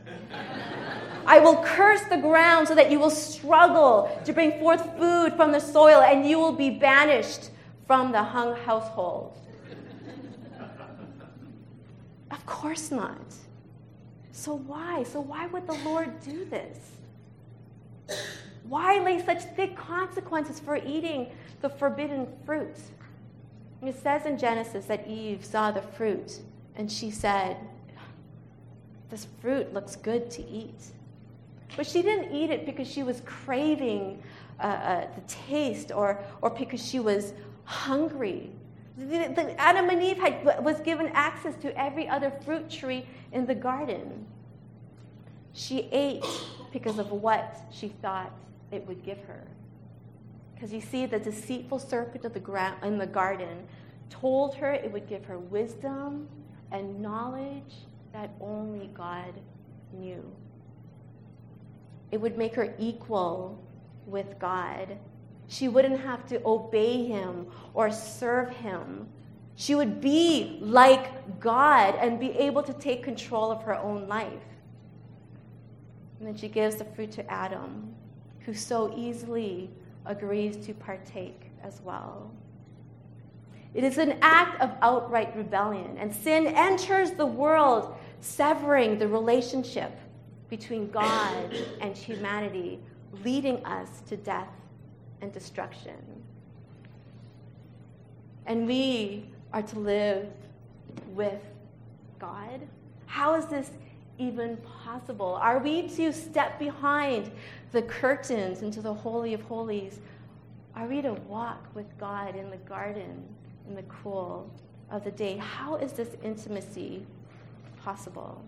I 1.27 1.39
will 1.41 1.63
curse 1.63 2.01
the 2.05 2.17
ground 2.17 2.67
so 2.67 2.75
that 2.75 2.91
you 2.91 2.99
will 2.99 3.11
struggle 3.11 4.19
to 4.25 4.33
bring 4.33 4.59
forth 4.59 4.97
food 4.99 5.35
from 5.35 5.53
the 5.53 5.61
soil 5.61 6.01
and 6.01 6.27
you 6.27 6.39
will 6.39 6.53
be 6.53 6.71
banished 6.71 7.51
from 7.87 8.13
the 8.13 8.23
Hung 8.23 8.57
household. 8.57 9.37
of 12.31 12.47
course 12.47 12.91
not. 12.91 13.35
So, 14.33 14.55
why? 14.55 15.03
So, 15.03 15.21
why 15.21 15.47
would 15.49 15.67
the 15.67 15.79
Lord 15.85 16.19
do 16.21 16.47
this? 16.47 16.79
Why 18.67 19.01
lay 19.01 19.23
such 19.23 19.43
thick 19.55 19.77
consequences 19.77 20.59
for 20.59 20.77
eating 20.77 21.31
the 21.61 21.69
forbidden 21.69 22.27
fruit? 22.47 22.77
It 23.85 24.03
says 24.03 24.25
in 24.25 24.39
Genesis 24.39 24.87
that 24.87 25.07
Eve 25.07 25.45
saw 25.45 25.71
the 25.71 25.83
fruit 25.83 26.41
and 26.77 26.91
she 26.91 27.11
said, 27.11 27.57
This 29.11 29.27
fruit 29.43 29.75
looks 29.75 29.95
good 29.97 30.31
to 30.33 30.49
eat. 30.49 30.93
But 31.77 31.87
she 31.87 32.01
didn't 32.03 32.35
eat 32.35 32.51
it 32.51 32.65
because 32.65 32.89
she 32.89 33.03
was 33.03 33.21
craving 33.27 34.23
uh, 34.61 34.67
uh, 34.67 35.07
the 35.15 35.21
taste 35.27 35.93
or, 35.93 36.23
or 36.41 36.51
because 36.51 36.85
she 36.85 36.99
was 37.01 37.35
hungry. 37.65 38.51
The, 38.97 39.05
the, 39.35 39.61
Adam 39.61 39.91
and 39.91 40.03
Eve 40.03 40.19
had, 40.19 40.65
was 40.65 40.81
given 40.81 41.09
access 41.09 41.55
to 41.57 41.79
every 41.79 42.09
other 42.09 42.31
fruit 42.45 42.71
tree 42.71 43.05
in 43.33 43.45
the 43.45 43.55
garden. 43.55 44.25
She 45.53 45.89
ate 45.93 46.25
because 46.73 46.99
of 46.99 47.11
what 47.11 47.67
she 47.71 47.89
thought 47.89 48.33
it 48.71 48.87
would 48.87 49.05
give 49.05 49.19
her. 49.25 49.43
Because 50.65 50.73
you 50.73 50.81
see, 50.81 51.05
the 51.05 51.19
deceitful 51.19 51.79
serpent 51.79 52.25
of 52.25 52.33
the 52.33 52.41
gra- 52.41 52.79
in 52.83 52.97
the 52.97 53.07
garden 53.07 53.67
told 54.09 54.55
her 54.55 54.73
it 54.73 54.91
would 54.91 55.07
give 55.07 55.23
her 55.27 55.39
wisdom 55.39 56.27
and 56.73 57.03
knowledge 57.03 57.75
that 58.15 58.31
only 58.41 58.87
God 58.95 59.35
knew. 59.93 60.25
It 62.13 62.19
would 62.19 62.39
make 62.39 62.55
her 62.55 62.75
equal 62.79 63.63
with 64.07 64.39
God. 64.39 64.97
She 65.49 65.69
wouldn't 65.69 66.01
have 66.01 66.27
to 66.29 66.41
obey 66.47 67.05
him 67.05 67.49
or 67.75 67.91
serve 67.91 68.49
him. 68.49 69.07
She 69.57 69.75
would 69.75 70.01
be 70.01 70.57
like 70.63 71.41
God 71.41 71.95
and 72.01 72.19
be 72.19 72.31
able 72.39 72.63
to 72.63 72.73
take 72.73 73.03
control 73.03 73.53
of 73.53 73.63
her 73.65 73.75
own 73.75 74.09
life. 74.09 74.47
And 76.19 76.27
then 76.27 76.39
she 76.39 76.49
gives 76.49 76.77
the 76.77 76.87
fruit 76.87 77.13
to 77.13 77.31
Adam, 77.31 77.95
who 78.47 78.55
so 78.55 78.95
easily 78.97 79.69
agrees 80.07 80.57
to 80.67 80.75
partake 80.75 81.51
as 81.63 81.81
well. 81.83 82.31
It 83.75 83.83
is 83.83 83.99
an 83.99 84.19
act 84.23 84.61
of 84.61 84.71
outright 84.83 85.37
rebellion, 85.37 85.97
and 85.99 86.15
sin 86.15 86.47
enters 86.47 87.11
the 87.13 87.27
world, 87.27 87.97
severing 88.21 88.99
the 88.99 89.09
relationship 89.09 89.91
between 90.49 90.91
God 90.91 91.53
and 91.81 91.97
humanity, 91.97 92.79
leading 93.25 93.65
us 93.65 93.89
to 94.09 94.17
death 94.17 94.49
and 95.21 95.33
destruction. 95.33 95.97
And 98.47 98.67
we 98.67 99.27
are 99.53 99.63
to 99.63 99.79
live 99.79 100.29
with 101.15 101.41
God. 102.19 102.61
How 103.07 103.35
is 103.35 103.47
this 103.47 103.71
even 104.19 104.57
possible? 104.85 105.39
Are 105.41 105.59
we 105.59 105.89
to 105.89 106.13
step 106.13 106.59
behind 106.59 107.31
the 107.73 107.83
curtains 107.83 108.63
into 108.63 108.81
the 108.81 108.95
Holy 108.95 109.35
of 109.35 109.43
Holies? 109.43 110.01
Are 110.77 110.87
we 110.87 111.03
to 111.03 111.13
walk 111.13 111.67
with 111.75 111.87
God 111.99 112.37
in 112.37 112.51
the 112.51 112.57
garden 112.59 113.23
in 113.69 113.75
the 113.75 113.83
cool 113.83 114.51
of 114.91 115.05
the 115.05 115.11
day? 115.11 115.37
How 115.37 115.77
is 115.77 115.93
this 115.93 116.17
intimacy 116.23 117.07
possible? 117.83 118.43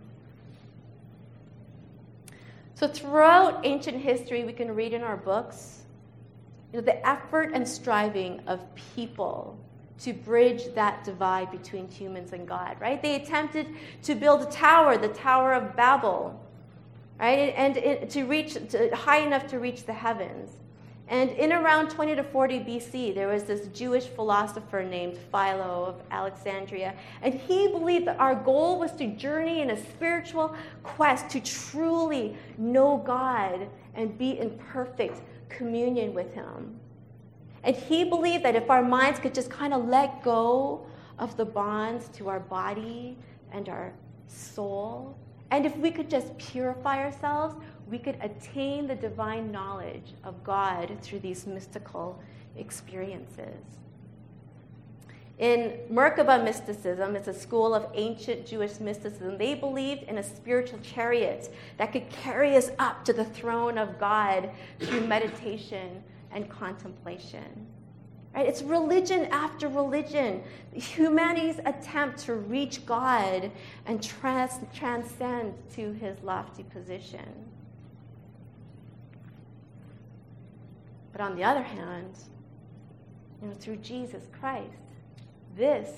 So, 2.75 2.87
throughout 2.87 3.65
ancient 3.65 3.99
history, 3.99 4.45
we 4.45 4.53
can 4.53 4.75
read 4.75 4.93
in 4.93 5.03
our 5.03 5.17
books 5.17 5.85
you 6.73 6.81
know, 6.81 6.85
the 6.85 7.07
effort 7.07 7.53
and 7.55 7.67
striving 7.67 8.43
of 8.47 8.61
people 8.75 9.59
to 10.01 10.13
bridge 10.13 10.75
that 10.75 11.05
divide 11.05 11.51
between 11.51 11.89
humans 11.89 12.33
and 12.33 12.47
God, 12.47 12.77
right? 12.81 13.01
They 13.01 13.17
attempted 13.17 13.69
to 14.03 14.15
build 14.15 14.43
a 14.43 14.47
tower, 14.47 14.99
the 14.99 15.09
Tower 15.09 15.55
of 15.55 15.75
Babel, 15.75 16.39
right? 17.19 17.55
And, 17.57 17.77
and 17.79 18.11
to 18.11 18.25
reach 18.25 18.55
to, 18.55 18.95
high 18.95 19.19
enough 19.19 19.47
to 19.49 19.59
reach 19.59 19.85
the 19.85 19.93
heavens. 19.93 20.51
And 21.09 21.31
in 21.31 21.53
around 21.53 21.91
20 21.91 22.17
to 22.17 22.25
40 22.25 22.61
BC, 22.61 23.15
there 23.15 23.29
was 23.29 23.45
this 23.45 23.69
Jewish 23.69 24.07
philosopher 24.07 24.83
named 24.83 25.17
Philo 25.31 25.85
of 25.85 26.03
Alexandria. 26.11 26.95
And 27.23 27.33
he 27.33 27.69
believed 27.69 28.09
that 28.09 28.19
our 28.19 28.35
goal 28.35 28.81
was 28.81 28.91
to 28.93 29.07
journey 29.07 29.61
in 29.61 29.71
a 29.71 29.77
spiritual 29.77 30.57
quest 30.83 31.31
to 31.31 31.41
truly 31.41 32.37
know 32.59 32.97
God 33.07 33.69
and 33.95 34.19
be 34.19 34.39
in 34.41 34.51
perfect 34.59 35.21
communion 35.49 36.13
with 36.13 36.35
Him. 36.35 36.79
And 37.67 37.75
he 37.75 38.05
believed 38.05 38.45
that 38.45 38.55
if 38.55 38.71
our 38.71 38.83
minds 38.83 39.19
could 39.19 39.35
just 39.35 39.51
kind 39.51 39.75
of 39.75 39.89
let 39.89 40.23
go 40.23 40.87
of 41.19 41.37
the 41.37 41.45
bonds 41.45 42.09
to 42.11 42.29
our 42.29 42.39
body 42.39 43.19
and 43.51 43.69
our 43.69 43.93
soul, 44.29 45.19
and 45.51 45.67
if 45.67 45.77
we 45.77 45.91
could 45.91 46.09
just 46.09 46.39
purify 46.39 47.03
ourselves, 47.03 47.57
we 47.91 47.99
could 47.99 48.19
attain 48.21 48.87
the 48.87 48.95
divine 48.95 49.51
knowledge 49.51 50.15
of 50.23 50.45
God 50.45 50.97
through 51.03 51.19
these 51.19 51.45
mystical 51.45 52.23
experiences. 52.57 53.65
In 55.39 55.81
Merkaba 55.91 56.43
mysticism, 56.43 57.17
it's 57.17 57.29
a 57.29 57.35
school 57.35 57.75
of 57.75 57.89
ancient 57.95 58.47
Jewish 58.47 58.79
mysticism. 58.79 59.39
They 59.39 59.55
believed 59.55 60.05
in 60.05 60.19
a 60.19 60.23
spiritual 60.23 60.79
chariot 60.85 61.53
that 61.79 61.93
could 61.93 62.09
carry 62.11 62.57
us 62.57 62.71
up 62.79 63.05
to 63.07 63.13
the 63.13 63.25
throne 63.25 63.77
of 63.77 63.99
God 63.99 64.51
through 64.79 65.07
meditation 65.07 66.05
and 66.37 66.49
contemplation. 66.51 67.67
Right? 68.35 68.47
It's 68.47 68.63
religion 68.63 69.25
after 69.33 69.69
religion. 69.69 70.43
Humanity's 70.75 71.59
attempt 71.65 72.19
to 72.27 72.35
reach 72.35 72.85
God 72.85 73.51
and 73.87 74.03
trans- 74.03 74.61
transcend 74.75 75.55
to 75.75 75.93
his 75.95 76.23
lofty 76.23 76.63
position. 76.65 77.27
But 81.11 81.23
on 81.23 81.35
the 81.35 81.43
other 81.43 81.63
hand, 81.63 82.15
you 83.41 83.49
know, 83.49 83.55
through 83.55 83.77
Jesus 83.77 84.25
Christ, 84.39 84.69
this 85.57 85.89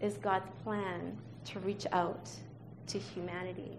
is 0.00 0.14
God's 0.14 0.48
plan 0.62 1.18
to 1.44 1.60
reach 1.60 1.84
out 1.92 2.30
to 2.86 2.98
humanity. 2.98 3.76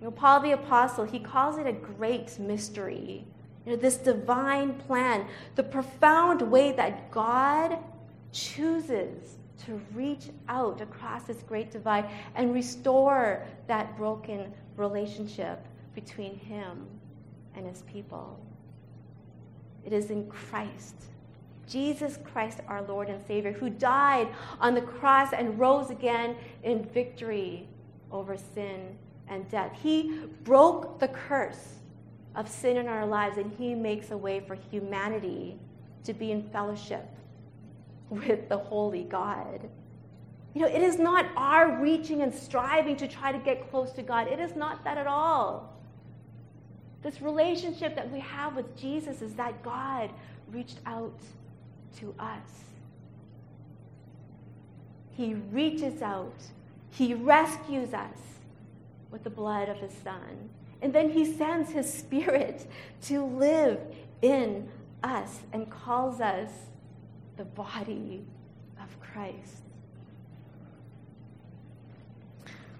You 0.00 0.06
know, 0.06 0.10
Paul 0.10 0.40
the 0.40 0.52
Apostle, 0.52 1.04
he 1.04 1.20
calls 1.20 1.56
it 1.58 1.66
a 1.66 1.72
great 1.72 2.36
mystery. 2.40 3.24
You 3.66 3.72
know, 3.72 3.78
this 3.78 3.96
divine 3.96 4.74
plan, 4.74 5.26
the 5.56 5.64
profound 5.64 6.40
way 6.40 6.70
that 6.72 7.10
God 7.10 7.76
chooses 8.32 9.38
to 9.66 9.80
reach 9.92 10.28
out 10.48 10.80
across 10.80 11.24
this 11.24 11.42
great 11.42 11.72
divide 11.72 12.08
and 12.36 12.54
restore 12.54 13.44
that 13.66 13.96
broken 13.96 14.52
relationship 14.76 15.66
between 15.94 16.38
him 16.38 16.86
and 17.56 17.66
his 17.66 17.82
people. 17.82 18.38
It 19.84 19.92
is 19.92 20.10
in 20.10 20.28
Christ, 20.28 20.94
Jesus 21.68 22.18
Christ, 22.22 22.60
our 22.68 22.82
Lord 22.82 23.08
and 23.08 23.24
Savior, 23.26 23.50
who 23.50 23.70
died 23.70 24.28
on 24.60 24.74
the 24.74 24.82
cross 24.82 25.32
and 25.32 25.58
rose 25.58 25.90
again 25.90 26.36
in 26.62 26.84
victory 26.84 27.66
over 28.12 28.36
sin 28.36 28.96
and 29.28 29.48
death. 29.50 29.72
He 29.82 30.20
broke 30.44 31.00
the 31.00 31.08
curse 31.08 31.76
of 32.36 32.48
sin 32.48 32.76
in 32.76 32.86
our 32.86 33.06
lives, 33.06 33.38
and 33.38 33.50
He 33.58 33.74
makes 33.74 34.10
a 34.10 34.16
way 34.16 34.40
for 34.40 34.54
humanity 34.54 35.58
to 36.04 36.12
be 36.12 36.30
in 36.30 36.42
fellowship 36.50 37.08
with 38.10 38.48
the 38.48 38.58
holy 38.58 39.04
God. 39.04 39.68
You 40.54 40.62
know, 40.62 40.68
it 40.68 40.82
is 40.82 40.98
not 40.98 41.26
our 41.36 41.80
reaching 41.80 42.22
and 42.22 42.32
striving 42.32 42.96
to 42.96 43.08
try 43.08 43.32
to 43.32 43.38
get 43.38 43.70
close 43.70 43.92
to 43.92 44.02
God. 44.02 44.28
It 44.28 44.38
is 44.38 44.54
not 44.54 44.84
that 44.84 44.96
at 44.96 45.06
all. 45.06 45.76
This 47.02 47.20
relationship 47.20 47.94
that 47.94 48.10
we 48.10 48.20
have 48.20 48.56
with 48.56 48.76
Jesus 48.76 49.22
is 49.22 49.34
that 49.34 49.62
God 49.62 50.10
reached 50.50 50.78
out 50.86 51.18
to 51.98 52.14
us. 52.18 52.64
He 55.16 55.34
reaches 55.34 56.02
out, 56.02 56.34
He 56.90 57.14
rescues 57.14 57.94
us 57.94 58.18
with 59.10 59.24
the 59.24 59.30
blood 59.30 59.68
of 59.68 59.76
His 59.76 59.92
Son. 60.04 60.50
And 60.82 60.92
then 60.92 61.10
He 61.10 61.24
sends 61.24 61.70
His 61.70 61.92
Spirit 61.92 62.66
to 63.02 63.24
live 63.24 63.80
in 64.22 64.68
us 65.02 65.40
and 65.52 65.70
calls 65.70 66.20
us 66.20 66.50
the 67.36 67.44
body 67.44 68.24
of 68.82 69.00
Christ. 69.00 69.62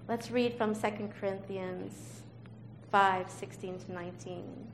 Let's 0.07 0.31
read 0.31 0.53
from 0.57 0.73
2 0.73 1.09
Corinthians 1.19 2.21
5 2.91 3.29
16 3.29 3.79
to 3.79 3.91
19. 3.91 4.67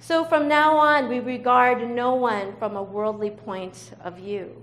So 0.00 0.24
from 0.24 0.48
now 0.48 0.78
on, 0.78 1.08
we 1.08 1.20
regard 1.20 1.86
no 1.90 2.14
one 2.14 2.56
from 2.56 2.76
a 2.76 2.82
worldly 2.82 3.30
point 3.30 3.92
of 4.02 4.16
view. 4.16 4.56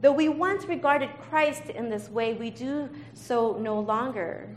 Though 0.00 0.12
we 0.12 0.30
once 0.30 0.64
regarded 0.64 1.10
Christ 1.28 1.64
in 1.68 1.90
this 1.90 2.08
way, 2.08 2.32
we 2.32 2.48
do 2.48 2.88
so 3.12 3.58
no 3.60 3.78
longer. 3.78 4.56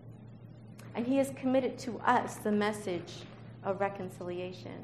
And 0.95 1.05
he 1.05 1.17
has 1.17 1.31
committed 1.35 1.77
to 1.79 1.99
us 1.99 2.35
the 2.35 2.51
message 2.51 3.13
of 3.63 3.79
reconciliation. 3.79 4.79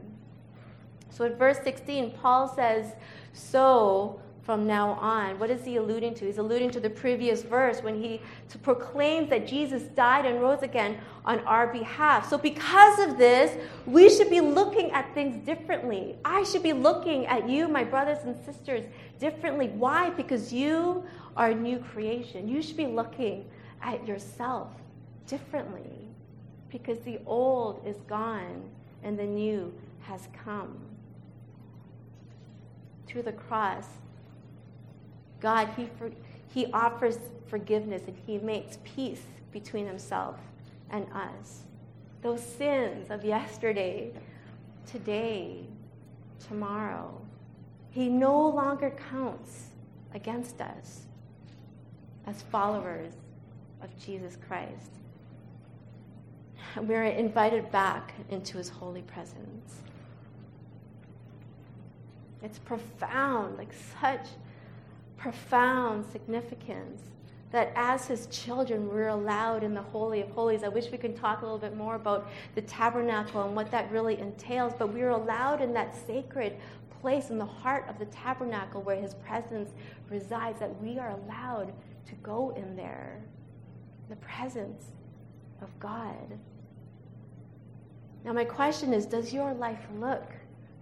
So 1.10 1.26
in 1.26 1.36
verse 1.36 1.58
16, 1.64 2.12
Paul 2.12 2.48
says, 2.48 2.94
So 3.34 4.20
from 4.48 4.66
now 4.66 4.92
on. 4.92 5.38
What 5.40 5.50
is 5.50 5.66
he 5.66 5.76
alluding 5.76 6.14
to? 6.16 6.26
He's 6.26 6.38
alluding 6.38 6.72
to 6.72 6.80
the 6.80 6.90
previous 6.90 7.44
verse 7.44 7.84
when 7.84 8.02
he 8.02 8.22
proclaims 8.64 9.30
that 9.30 9.46
Jesus 9.46 9.84
died 9.94 10.26
and 10.26 10.42
rose 10.42 10.64
again 10.64 11.00
on 11.26 11.40
our 11.42 11.68
behalf. 11.68 12.30
So, 12.30 12.38
because 12.38 12.98
of 13.00 13.18
this, 13.18 13.58
we 13.86 14.10
should 14.10 14.30
be 14.30 14.40
looking 14.40 14.90
at 14.92 15.14
things 15.14 15.46
differently. 15.46 16.16
I 16.24 16.44
should 16.44 16.64
be 16.64 16.72
looking 16.72 17.26
at 17.26 17.50
you, 17.50 17.68
my 17.68 17.84
brothers 17.84 18.20
and 18.24 18.38
sisters, 18.46 18.86
differently. 19.20 19.68
Why? 19.68 20.12
Because 20.12 20.54
you 20.54 21.04
are 21.36 21.50
a 21.50 21.56
new 21.56 21.80
creation. 21.80 22.48
You 22.48 22.62
should 22.62 22.78
be 22.78 22.88
looking 22.88 23.44
at 23.82 24.08
yourself 24.08 24.70
differently 25.28 26.08
because 26.70 27.00
the 27.00 27.20
old 27.26 27.82
is 27.86 27.98
gone 28.08 28.64
and 29.04 29.18
the 29.18 29.26
new 29.26 29.74
has 30.02 30.28
come. 30.44 30.78
Through 33.06 33.24
the 33.24 33.32
cross, 33.32 33.86
God, 35.40 35.70
he, 35.78 35.88
for, 35.98 36.12
he 36.54 36.66
offers 36.74 37.20
forgiveness 37.48 38.04
and 38.08 38.18
He 38.26 38.38
makes 38.40 38.80
peace 38.84 39.22
between 39.52 39.86
Himself 39.86 40.38
and 40.90 41.06
us. 41.14 41.64
Those 42.22 42.42
sins 42.42 43.10
of 43.10 43.24
yesterday, 43.24 44.12
today, 44.90 45.66
tomorrow, 46.48 47.22
He 47.92 48.10
no 48.10 48.50
longer 48.50 48.94
counts 49.12 49.68
against 50.14 50.62
us 50.62 51.02
as 52.26 52.42
followers 52.42 53.14
of 53.82 53.90
Jesus 54.04 54.38
Christ. 54.48 54.92
We're 56.82 57.06
invited 57.06 57.72
back 57.72 58.14
into 58.30 58.58
His 58.58 58.70
holy 58.70 59.02
presence. 59.02 59.82
It's 62.44 62.60
profound, 62.60 63.58
like 63.58 63.74
such 64.02 64.28
profound 65.18 66.06
significance 66.12 67.02
that 67.52 67.72
as 67.76 68.06
his 68.06 68.28
children 68.28 68.88
we're 68.90 69.08
allowed 69.08 69.64
in 69.64 69.74
the 69.74 69.82
holy 69.82 70.22
of 70.22 70.30
holies. 70.32 70.64
I 70.64 70.68
wish 70.68 70.92
we 70.92 70.98
could 70.98 71.16
talk 71.16 71.42
a 71.42 71.46
little 71.46 71.58
bit 71.58 71.76
more 71.76 71.96
about 71.96 72.30
the 72.56 72.62
tabernacle 72.62 73.44
and 73.44 73.56
what 73.56 73.72
that 73.72 73.90
really 73.92 74.20
entails 74.20 74.74
but 74.78 74.94
we're 74.94 75.10
allowed 75.10 75.62
in 75.62 75.74
that 75.74 75.96
sacred 76.06 76.58
place 77.02 77.30
in 77.30 77.38
the 77.38 77.46
heart 77.46 77.86
of 77.88 78.00
the 78.00 78.06
tabernacle 78.06 78.82
where 78.82 79.00
his 79.00 79.14
presence 79.16 79.72
resides 80.10 80.60
that 80.60 80.82
we 80.82 81.00
are 81.00 81.12
allowed 81.12 81.72
to 82.06 82.16
go 82.16 82.54
in 82.58 82.76
there. 82.76 83.22
The 84.10 84.16
presence 84.18 84.92
of 85.62 85.78
god 85.80 86.38
now 88.26 88.34
my 88.34 88.46
question 88.46 88.94
is 88.94 89.06
does 89.06 89.34
your 89.34 89.54
life 89.54 89.86
look 90.00 90.26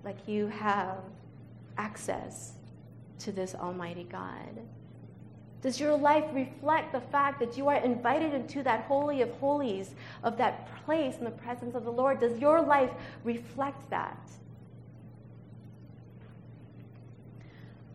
like 0.03 0.27
you 0.27 0.47
have 0.47 0.97
access 1.77 2.53
to 3.19 3.31
this 3.31 3.55
Almighty 3.55 4.07
God? 4.09 4.59
Does 5.61 5.79
your 5.79 5.97
life 5.97 6.25
reflect 6.31 6.91
the 6.91 7.01
fact 7.01 7.39
that 7.39 7.57
you 7.57 7.67
are 7.69 7.77
invited 7.77 8.35
into 8.35 8.61
that 8.61 8.81
holy 8.81 9.21
of 9.23 9.31
holies, 9.39 9.95
of 10.23 10.37
that 10.37 10.67
place 10.85 11.17
in 11.17 11.23
the 11.23 11.31
presence 11.31 11.73
of 11.73 11.85
the 11.85 11.91
Lord? 11.91 12.19
Does 12.19 12.37
your 12.37 12.61
life 12.61 12.91
reflect 13.23 13.89
that? 13.89 14.29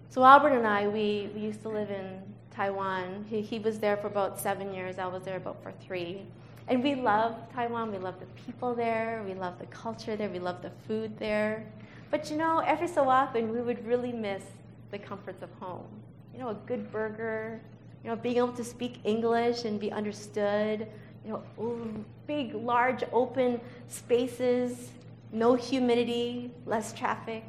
So, 0.09 0.25
Albert 0.25 0.49
and 0.49 0.67
I, 0.67 0.89
we, 0.89 1.31
we 1.33 1.43
used 1.43 1.63
to 1.63 1.69
live 1.69 1.93
in 1.93 2.21
Taiwan. 2.51 3.25
He, 3.31 3.41
he 3.41 3.61
was 3.61 3.79
there 3.79 3.97
for 3.97 4.09
about 4.09 4.41
seven 4.41 4.75
years, 4.75 4.99
I 4.99 5.07
was 5.07 5.23
there 5.23 5.37
about 5.37 5.63
for 5.63 5.71
three. 5.71 6.27
And 6.71 6.85
we 6.85 6.95
love 6.95 7.35
Taiwan. 7.53 7.91
We 7.91 7.99
love 7.99 8.15
the 8.21 8.27
people 8.43 8.77
there. 8.77 9.25
We 9.27 9.35
love 9.35 9.59
the 9.59 9.67
culture 9.67 10.15
there. 10.15 10.29
We 10.29 10.39
love 10.39 10.63
the 10.63 10.71
food 10.87 11.19
there. 11.19 11.67
But 12.13 12.31
you 12.31 12.37
know, 12.37 12.61
every 12.61 12.87
so 12.87 13.09
often 13.09 13.53
we 13.53 13.61
would 13.61 13.85
really 13.85 14.13
miss 14.13 14.45
the 14.93 14.99
comforts 14.99 15.43
of 15.43 15.51
home. 15.59 15.89
You 16.33 16.39
know, 16.39 16.51
a 16.51 16.55
good 16.55 16.93
burger, 16.93 17.61
you 18.05 18.11
know, 18.11 18.15
being 18.15 18.37
able 18.37 18.53
to 18.53 18.63
speak 18.63 19.01
English 19.03 19.65
and 19.65 19.81
be 19.81 19.91
understood, 19.91 20.87
you 21.25 21.43
know, 21.59 22.05
big, 22.29 22.55
large, 22.55 23.03
open 23.13 23.61
spaces, 23.89 24.91
no 25.33 25.57
humidity, 25.57 26.53
less 26.67 26.93
traffic. 26.93 27.43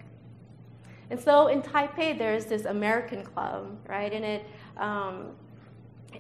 And 1.12 1.20
so 1.20 1.48
in 1.48 1.62
Taipei, 1.62 2.18
there's 2.18 2.46
this 2.46 2.66
American 2.66 3.24
club, 3.24 3.78
right? 3.88 4.12
And 4.12 4.26
it, 4.26 4.46
um, 4.78 5.28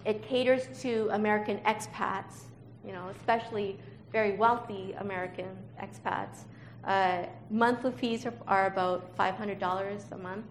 it 0.06 0.22
caters 0.22 0.68
to 0.82 1.10
American 1.12 1.58
expats, 1.60 2.44
you 2.86 2.92
know, 2.92 3.10
especially 3.20 3.78
very 4.12 4.34
wealthy 4.36 4.94
American 5.00 5.50
expats. 5.82 6.46
Uh, 6.84 7.24
monthly 7.50 7.92
fees 7.92 8.26
are, 8.26 8.34
are 8.48 8.66
about 8.68 9.16
$500 9.18 10.12
a 10.12 10.18
month 10.18 10.46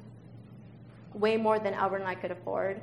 way 1.15 1.37
more 1.37 1.59
than 1.59 1.75
Albert 1.75 1.99
and 1.99 2.09
I 2.09 2.15
could 2.15 2.31
afford. 2.31 2.81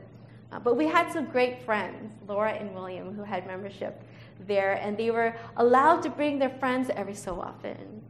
Uh, 0.51 0.59
but 0.59 0.77
we 0.77 0.87
had 0.87 1.11
some 1.11 1.25
great 1.25 1.63
friends, 1.63 2.13
Laura 2.27 2.51
and 2.51 2.73
William, 2.73 3.13
who 3.13 3.23
had 3.23 3.45
membership 3.47 4.01
there, 4.47 4.73
and 4.73 4.97
they 4.97 5.11
were 5.11 5.35
allowed 5.57 6.01
to 6.03 6.09
bring 6.09 6.39
their 6.39 6.49
friends 6.49 6.89
every 6.95 7.15
so 7.15 7.39
often. 7.39 8.01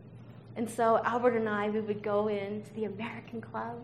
And 0.56 0.69
so 0.69 1.00
Albert 1.04 1.36
and 1.38 1.50
I, 1.50 1.69
we 1.69 1.82
would 1.82 2.04
go 2.04 2.28
into 2.28 2.71
the 2.73 2.86
American 2.86 3.41
Club, 3.41 3.78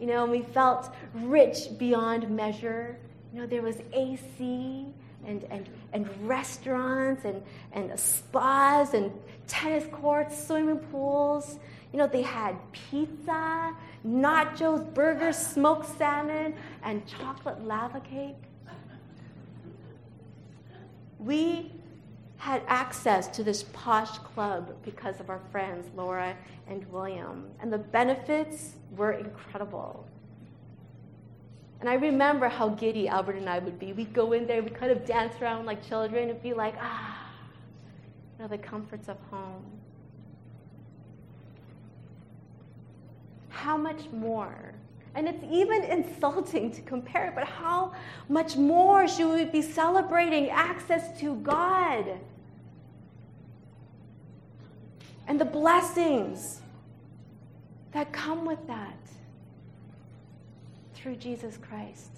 you 0.00 0.06
know, 0.06 0.22
and 0.22 0.32
we 0.32 0.42
felt 0.42 0.94
rich 1.14 1.78
beyond 1.78 2.28
measure. 2.28 2.98
You 3.32 3.40
know, 3.40 3.46
there 3.46 3.62
was 3.62 3.76
AC 3.92 4.86
and, 5.26 5.44
and, 5.50 5.68
and 5.92 6.08
restaurants 6.28 7.24
and, 7.24 7.42
and 7.72 7.98
spas 7.98 8.94
and 8.94 9.12
tennis 9.46 9.84
courts, 9.92 10.46
swimming 10.46 10.78
pools. 10.78 11.58
You 11.92 11.98
know, 11.98 12.06
they 12.06 12.22
had 12.22 12.56
pizza, 12.72 13.74
nachos, 14.06 14.92
burgers, 14.94 15.36
smoked 15.36 15.96
salmon, 15.96 16.54
and 16.82 17.06
chocolate 17.06 17.64
lava 17.64 18.00
cake. 18.00 18.36
We 21.18 21.72
had 22.36 22.62
access 22.66 23.28
to 23.28 23.42
this 23.42 23.62
posh 23.72 24.18
club 24.18 24.74
because 24.84 25.18
of 25.20 25.30
our 25.30 25.40
friends, 25.50 25.88
Laura 25.96 26.36
and 26.66 26.84
William, 26.92 27.46
and 27.60 27.72
the 27.72 27.78
benefits 27.78 28.74
were 28.96 29.12
incredible. 29.12 30.06
And 31.80 31.88
I 31.88 31.94
remember 31.94 32.48
how 32.48 32.70
giddy 32.70 33.08
Albert 33.08 33.36
and 33.36 33.48
I 33.48 33.58
would 33.58 33.78
be. 33.78 33.92
We'd 33.92 34.14
go 34.14 34.32
in 34.32 34.46
there, 34.46 34.62
we'd 34.62 34.74
kind 34.74 34.90
of 34.90 35.04
dance 35.04 35.34
around 35.40 35.66
like 35.66 35.86
children 35.86 36.30
and 36.30 36.42
be 36.42 36.54
like, 36.54 36.74
ah, 36.80 37.30
you 38.38 38.42
know, 38.42 38.48
the 38.48 38.58
comforts 38.58 39.08
of 39.08 39.18
home. 39.30 39.64
how 43.64 43.78
much 43.78 44.10
more? 44.12 44.74
And 45.14 45.26
it's 45.26 45.42
even 45.50 45.84
insulting 45.84 46.70
to 46.72 46.82
compare 46.82 47.28
it, 47.28 47.34
but 47.34 47.44
how 47.44 47.92
much 48.28 48.56
more 48.56 49.08
should 49.08 49.32
we 49.32 49.44
be 49.44 49.62
celebrating 49.62 50.50
access 50.50 51.18
to 51.20 51.36
God 51.36 52.18
and 55.26 55.40
the 55.40 55.46
blessings 55.46 56.60
that 57.92 58.12
come 58.12 58.44
with 58.44 58.66
that 58.66 58.98
through 61.04 61.16
Jesus 61.16 61.58
Christ? 61.58 62.12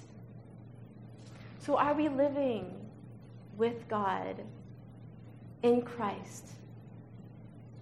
So, 1.58 1.76
are 1.76 1.92
we 1.92 2.08
living 2.08 2.72
with 3.56 3.88
God 3.88 4.40
in 5.64 5.82
Christ 5.82 6.50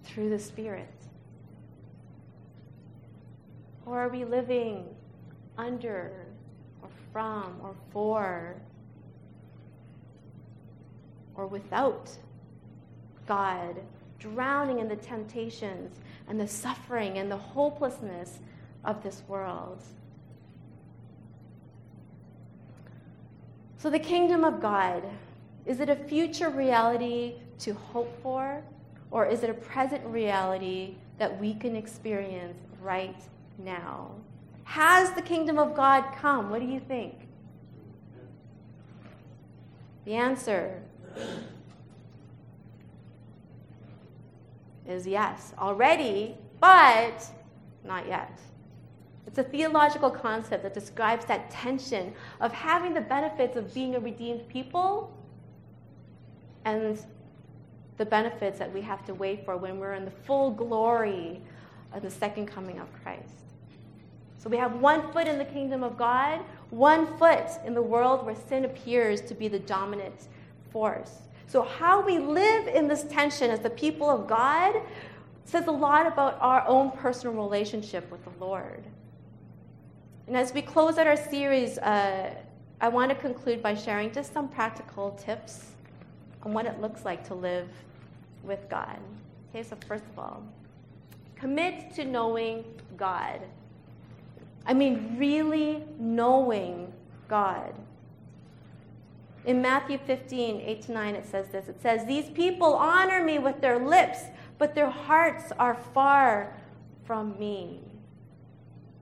through 0.03 0.31
the 0.31 0.39
Spirit? 0.39 0.89
Or 3.85 3.99
are 3.99 4.09
we 4.09 4.25
living 4.25 4.85
under 5.59 6.25
or 6.81 6.89
from 7.13 7.59
or 7.61 7.75
for 7.91 8.55
or 11.35 11.45
without 11.45 12.09
God, 13.27 13.75
drowning 14.17 14.79
in 14.79 14.87
the 14.87 14.95
temptations 14.95 15.99
and 16.27 16.39
the 16.39 16.47
suffering 16.47 17.19
and 17.19 17.29
the 17.29 17.37
hopelessness 17.37 18.39
of 18.83 19.03
this 19.03 19.21
world. 19.27 19.83
So, 23.85 23.91
the 23.91 23.99
kingdom 23.99 24.43
of 24.43 24.59
God, 24.59 25.03
is 25.67 25.79
it 25.79 25.89
a 25.89 25.95
future 25.95 26.49
reality 26.49 27.35
to 27.59 27.75
hope 27.75 28.19
for, 28.23 28.63
or 29.11 29.27
is 29.27 29.43
it 29.43 29.51
a 29.51 29.53
present 29.53 30.03
reality 30.07 30.95
that 31.19 31.39
we 31.39 31.53
can 31.53 31.75
experience 31.75 32.57
right 32.81 33.15
now? 33.59 34.09
Has 34.63 35.11
the 35.11 35.21
kingdom 35.21 35.59
of 35.59 35.75
God 35.75 36.03
come? 36.15 36.49
What 36.49 36.61
do 36.61 36.65
you 36.65 36.79
think? 36.79 37.13
The 40.05 40.15
answer 40.15 40.81
is 44.87 45.05
yes, 45.05 45.53
already, 45.59 46.35
but 46.59 47.23
not 47.83 48.07
yet. 48.07 48.39
It's 49.27 49.37
a 49.37 49.43
theological 49.43 50.09
concept 50.09 50.63
that 50.63 50.73
describes 50.73 51.25
that 51.25 51.49
tension 51.49 52.13
of 52.39 52.51
having 52.51 52.93
the 52.93 53.01
benefits 53.01 53.57
of 53.57 53.73
being 53.73 53.95
a 53.95 53.99
redeemed 53.99 54.47
people 54.47 55.11
and 56.63 56.99
the 57.97 58.05
benefits 58.05 58.59
that 58.59 58.71
we 58.73 58.81
have 58.81 59.05
to 59.05 59.13
wait 59.13 59.45
for 59.45 59.57
when 59.57 59.79
we're 59.79 59.93
in 59.93 60.05
the 60.05 60.11
full 60.11 60.51
glory 60.51 61.41
of 61.93 62.01
the 62.01 62.11
second 62.11 62.47
coming 62.47 62.79
of 62.79 62.87
Christ. 63.01 63.45
So 64.37 64.49
we 64.49 64.57
have 64.57 64.75
one 64.75 65.11
foot 65.11 65.27
in 65.27 65.39
the 65.39 65.45
kingdom 65.45 65.81
of 65.83 65.97
God, 65.97 66.41
one 66.69 67.17
foot 67.17 67.47
in 67.65 67.73
the 67.73 67.81
world 67.81 68.25
where 68.25 68.35
sin 68.47 68.65
appears 68.65 69.21
to 69.21 69.33
be 69.33 69.47
the 69.47 69.59
dominant 69.59 70.27
force. 70.71 71.11
So, 71.47 71.61
how 71.61 72.01
we 72.01 72.19
live 72.19 72.67
in 72.67 72.87
this 72.87 73.03
tension 73.03 73.49
as 73.49 73.59
the 73.59 73.69
people 73.69 74.09
of 74.09 74.27
God 74.27 74.75
says 75.45 75.67
a 75.67 75.71
lot 75.71 76.05
about 76.05 76.37
our 76.41 76.67
own 76.67 76.91
personal 76.91 77.35
relationship 77.35 78.11
with 78.11 78.23
the 78.23 78.31
Lord. 78.43 78.83
And 80.27 80.35
as 80.35 80.53
we 80.53 80.61
close 80.61 80.97
out 80.97 81.05
our 81.05 81.17
series, 81.17 81.77
uh, 81.77 82.33
I 82.81 82.89
want 82.89 83.09
to 83.09 83.15
conclude 83.15 83.61
by 83.61 83.75
sharing 83.75 84.11
just 84.11 84.33
some 84.33 84.47
practical 84.47 85.11
tips 85.11 85.67
on 86.43 86.53
what 86.53 86.65
it 86.65 86.81
looks 86.81 87.05
like 87.05 87.25
to 87.27 87.35
live 87.35 87.69
with 88.43 88.67
God. 88.69 88.97
Okay, 89.49 89.63
so 89.63 89.77
first 89.87 90.03
of 90.05 90.19
all, 90.19 90.43
commit 91.35 91.93
to 91.95 92.05
knowing 92.05 92.65
God. 92.97 93.41
I 94.65 94.73
mean, 94.73 95.15
really 95.17 95.83
knowing 95.99 96.91
God. 97.27 97.73
In 99.45 99.61
Matthew 99.61 99.99
15, 100.07 100.59
8 100.59 100.81
to 100.83 100.91
9, 100.91 101.15
it 101.15 101.25
says 101.29 101.49
this. 101.49 101.67
It 101.67 101.79
says, 101.81 102.05
These 102.07 102.29
people 102.29 102.73
honor 102.73 103.23
me 103.23 103.37
with 103.37 103.61
their 103.61 103.77
lips, 103.77 104.19
but 104.57 104.73
their 104.73 104.89
hearts 104.89 105.51
are 105.59 105.75
far 105.93 106.51
from 107.05 107.37
me. 107.37 107.79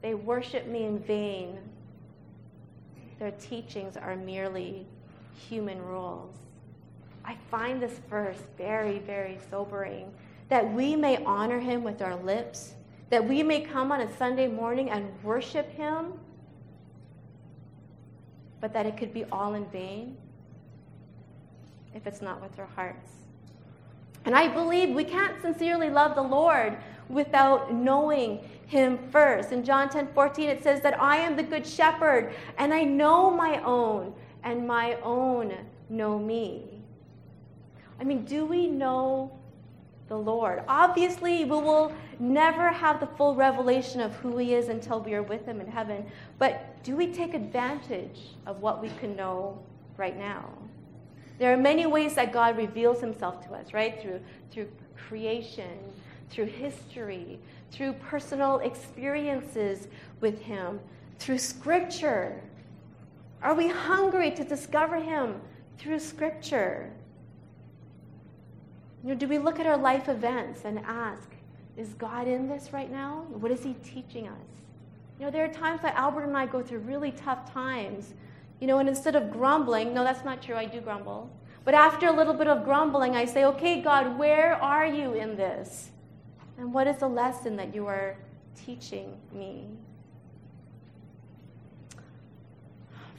They 0.03 0.13
worship 0.13 0.67
me 0.67 0.83
in 0.83 0.99
vain. 0.99 1.57
Their 3.19 3.31
teachings 3.31 3.95
are 3.95 4.17
merely 4.17 4.85
human 5.33 5.81
rules. 5.81 6.35
I 7.25 7.37
find 7.49 7.81
this 7.81 7.99
verse 8.09 8.37
very, 8.57 8.99
very 8.99 9.39
sobering 9.49 10.13
that 10.49 10.71
we 10.73 10.97
may 10.97 11.23
honor 11.23 11.59
him 11.59 11.83
with 11.83 12.01
our 12.01 12.17
lips, 12.17 12.73
that 13.09 13.25
we 13.25 13.43
may 13.43 13.61
come 13.61 13.93
on 13.93 14.01
a 14.01 14.17
Sunday 14.17 14.47
morning 14.47 14.89
and 14.89 15.07
worship 15.23 15.71
him, 15.71 16.13
but 18.59 18.73
that 18.73 18.85
it 18.85 18.97
could 18.97 19.13
be 19.13 19.23
all 19.31 19.53
in 19.53 19.65
vain 19.67 20.17
if 21.95 22.05
it's 22.05 22.21
not 22.21 22.41
with 22.41 22.59
our 22.59 22.67
hearts. 22.75 23.09
And 24.25 24.35
I 24.35 24.49
believe 24.49 24.89
we 24.89 25.05
can't 25.05 25.41
sincerely 25.41 25.89
love 25.89 26.15
the 26.15 26.21
Lord 26.21 26.77
without 27.07 27.73
knowing 27.73 28.39
him 28.73 28.97
first. 29.11 29.51
In 29.51 29.63
John 29.63 29.87
10 29.87 30.09
14, 30.13 30.49
it 30.49 30.63
says 30.63 30.81
that 30.81 30.99
I 30.99 31.17
am 31.17 31.37
the 31.37 31.43
good 31.43 31.65
shepherd, 31.65 32.33
and 32.57 32.73
I 32.73 32.83
know 32.83 33.29
my 33.29 33.63
own, 33.63 34.13
and 34.43 34.67
my 34.67 34.95
own 35.03 35.53
know 35.89 36.19
me. 36.19 36.81
I 37.99 38.03
mean, 38.03 38.25
do 38.25 38.45
we 38.45 38.67
know 38.67 39.31
the 40.09 40.17
Lord? 40.17 40.63
Obviously, 40.67 41.45
we 41.45 41.51
will 41.51 41.93
never 42.19 42.69
have 42.69 42.99
the 42.99 43.07
full 43.07 43.35
revelation 43.35 44.01
of 44.01 44.13
who 44.15 44.37
he 44.37 44.55
is 44.55 44.67
until 44.67 44.99
we 44.99 45.13
are 45.13 45.23
with 45.23 45.45
him 45.45 45.61
in 45.61 45.67
heaven. 45.67 46.05
But 46.39 46.83
do 46.83 46.95
we 46.95 47.13
take 47.13 47.33
advantage 47.33 48.35
of 48.45 48.59
what 48.59 48.81
we 48.81 48.89
can 48.99 49.15
know 49.15 49.59
right 49.97 50.17
now? 50.17 50.49
There 51.37 51.53
are 51.53 51.57
many 51.57 51.85
ways 51.85 52.15
that 52.15 52.33
God 52.33 52.57
reveals 52.57 52.99
himself 52.99 53.45
to 53.47 53.53
us, 53.53 53.71
right? 53.71 54.01
Through, 54.01 54.19
through 54.51 54.67
creation, 55.07 55.77
through 56.29 56.45
history, 56.45 57.39
through 57.73 57.93
personal 57.93 58.59
experiences 58.59 59.87
with 60.21 60.41
him, 60.41 60.79
through 61.19 61.39
scripture. 61.39 62.41
Are 63.41 63.53
we 63.53 63.67
hungry 63.67 64.31
to 64.31 64.43
discover 64.45 64.95
him 64.95 65.41
through 65.77 65.99
scripture? 65.99 66.89
You 69.03 69.09
know, 69.09 69.15
do 69.15 69.27
we 69.27 69.37
look 69.37 69.59
at 69.59 69.67
our 69.67 69.77
life 69.77 70.07
events 70.07 70.61
and 70.63 70.79
ask, 70.85 71.29
is 71.75 71.89
God 71.95 72.27
in 72.27 72.47
this 72.47 72.71
right 72.71 72.89
now? 72.89 73.25
What 73.29 73.51
is 73.51 73.63
he 73.63 73.73
teaching 73.83 74.29
us? 74.29 74.47
You 75.19 75.25
know, 75.25 75.31
there 75.31 75.43
are 75.43 75.53
times 75.53 75.81
that 75.81 75.95
Albert 75.95 76.23
and 76.23 76.37
I 76.37 76.45
go 76.45 76.61
through 76.61 76.79
really 76.79 77.11
tough 77.11 77.51
times 77.51 78.13
you 78.63 78.67
know, 78.67 78.79
and 78.79 78.87
instead 78.87 79.17
of 79.17 79.29
grumbling, 79.29 79.93
no, 79.93 80.05
that's 80.05 80.23
not 80.23 80.41
true, 80.41 80.55
I 80.55 80.63
do 80.63 80.79
grumble. 80.79 81.29
But 81.65 81.73
after 81.73 82.07
a 82.07 82.13
little 82.13 82.33
bit 82.33 82.47
of 82.47 82.63
grumbling, 82.63 83.13
I 83.13 83.25
say, 83.25 83.43
okay, 83.43 83.81
God, 83.81 84.17
where 84.17 84.55
are 84.55 84.85
you 84.85 85.15
in 85.15 85.35
this? 85.35 85.89
And 86.57 86.73
what 86.73 86.87
is 86.87 86.97
the 86.97 87.07
lesson 87.07 87.55
that 87.57 87.73
you 87.73 87.87
are 87.87 88.15
teaching 88.65 89.17
me? 89.31 89.65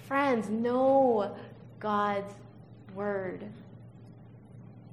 Friends, 0.07 0.49
know 0.49 1.35
God's 1.81 2.33
word. 2.94 3.44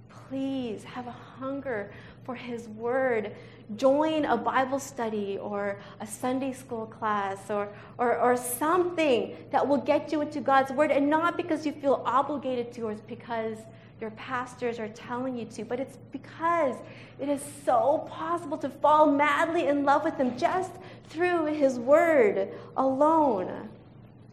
Please 0.09 0.83
have 0.83 1.07
a 1.07 1.11
hunger 1.11 1.91
for 2.23 2.35
His 2.35 2.67
word 2.69 3.35
join 3.75 4.25
a 4.25 4.37
Bible 4.37 4.79
study 4.79 5.37
or 5.37 5.79
a 5.99 6.07
Sunday 6.07 6.53
school 6.53 6.85
class 6.85 7.49
or, 7.49 7.69
or, 7.97 8.17
or 8.17 8.35
something 8.35 9.35
that 9.51 9.67
will 9.67 9.77
get 9.77 10.11
you 10.11 10.21
into 10.21 10.41
God's 10.41 10.71
Word, 10.71 10.91
and 10.91 11.09
not 11.09 11.37
because 11.37 11.65
you 11.65 11.71
feel 11.71 12.01
obligated 12.05 12.71
to 12.73 12.87
or 12.87 12.95
because 13.07 13.57
your 14.01 14.11
pastors 14.11 14.79
are 14.79 14.89
telling 14.89 15.37
you 15.37 15.45
to, 15.45 15.63
but 15.63 15.79
it's 15.79 15.97
because 16.11 16.75
it 17.19 17.29
is 17.29 17.41
so 17.63 18.07
possible 18.09 18.57
to 18.57 18.69
fall 18.69 19.09
madly 19.09 19.67
in 19.67 19.85
love 19.85 20.03
with 20.03 20.17
Him 20.17 20.37
just 20.37 20.71
through 21.05 21.45
His 21.45 21.77
Word 21.77 22.49
alone. 22.75 23.69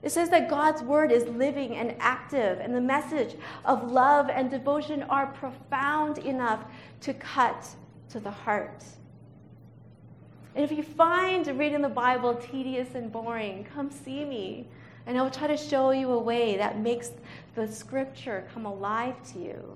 It 0.03 0.11
says 0.11 0.31
that 0.31 0.49
God's 0.49 0.83
Word 0.83 1.13
is 1.13 1.25
living 1.25 1.77
and 1.77 1.95
active, 2.01 2.61
and 2.61 2.75
the 2.75 2.81
message 2.81 3.37
of 3.65 3.91
love 3.91 4.31
and 4.31 4.51
devotion 4.51 5.03
are 5.05 5.27
profound 5.27 6.19
enough 6.19 6.65
to 7.03 7.13
cut 7.15 7.69
to 8.11 8.21
the 8.21 8.31
heart. 8.31 8.85
And 10.55 10.65
if 10.65 10.77
you 10.77 10.83
find 10.83 11.47
reading 11.59 11.83
the 11.83 11.89
Bible 11.89 12.35
tedious 12.35 12.95
and 12.95 13.13
boring, 13.13 13.67
come 13.73 13.91
see 13.91 14.25
me. 14.25 14.67
And 15.09 15.17
I'll 15.17 15.31
try 15.31 15.47
to 15.47 15.57
show 15.57 15.91
you 15.91 16.11
a 16.11 16.19
way 16.19 16.59
that 16.59 16.79
makes 16.79 17.13
the 17.55 17.67
scripture 17.67 18.47
come 18.53 18.67
alive 18.67 19.15
to 19.33 19.39
you. 19.39 19.75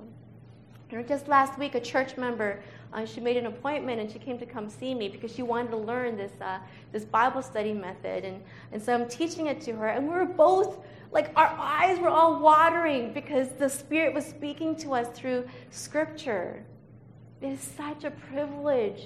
And 0.90 1.08
just 1.08 1.26
last 1.26 1.58
week, 1.58 1.74
a 1.74 1.80
church 1.80 2.18
member, 2.18 2.62
uh, 2.92 3.06
she 3.06 3.18
made 3.18 3.38
an 3.38 3.46
appointment 3.46 3.98
and 3.98 4.10
she 4.10 4.18
came 4.18 4.38
to 4.38 4.44
come 4.44 4.68
see 4.68 4.94
me 4.94 5.08
because 5.08 5.34
she 5.34 5.42
wanted 5.42 5.70
to 5.70 5.78
learn 5.78 6.18
this, 6.18 6.32
uh, 6.42 6.58
this 6.92 7.06
Bible 7.06 7.40
study 7.40 7.72
method. 7.72 8.26
And, 8.26 8.42
and 8.72 8.82
so 8.82 8.92
I'm 8.92 9.08
teaching 9.08 9.46
it 9.46 9.62
to 9.62 9.72
her. 9.72 9.88
And 9.88 10.06
we 10.06 10.12
were 10.12 10.26
both, 10.26 10.84
like, 11.12 11.32
our 11.34 11.56
eyes 11.58 11.98
were 11.98 12.10
all 12.10 12.38
watering 12.38 13.14
because 13.14 13.48
the 13.58 13.70
Spirit 13.70 14.12
was 14.12 14.26
speaking 14.26 14.76
to 14.76 14.92
us 14.92 15.08
through 15.18 15.48
scripture. 15.70 16.62
It 17.40 17.48
is 17.52 17.60
such 17.60 18.04
a 18.04 18.10
privilege 18.10 19.02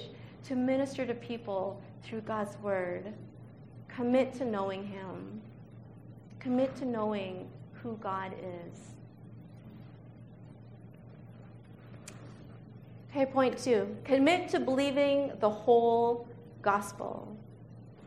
to 0.48 0.56
minister 0.56 1.06
to 1.06 1.14
people 1.14 1.80
through 2.02 2.22
God's 2.22 2.58
word. 2.58 3.12
Commit 3.86 4.34
to 4.38 4.44
knowing 4.44 4.84
Him. 4.84 5.40
Commit 6.46 6.76
to 6.76 6.84
knowing 6.84 7.48
who 7.82 7.98
God 8.00 8.32
is. 8.34 8.78
Okay, 13.10 13.26
point 13.26 13.58
two. 13.58 13.96
Commit 14.04 14.48
to 14.50 14.60
believing 14.60 15.32
the 15.40 15.50
whole 15.50 16.28
gospel. 16.62 17.36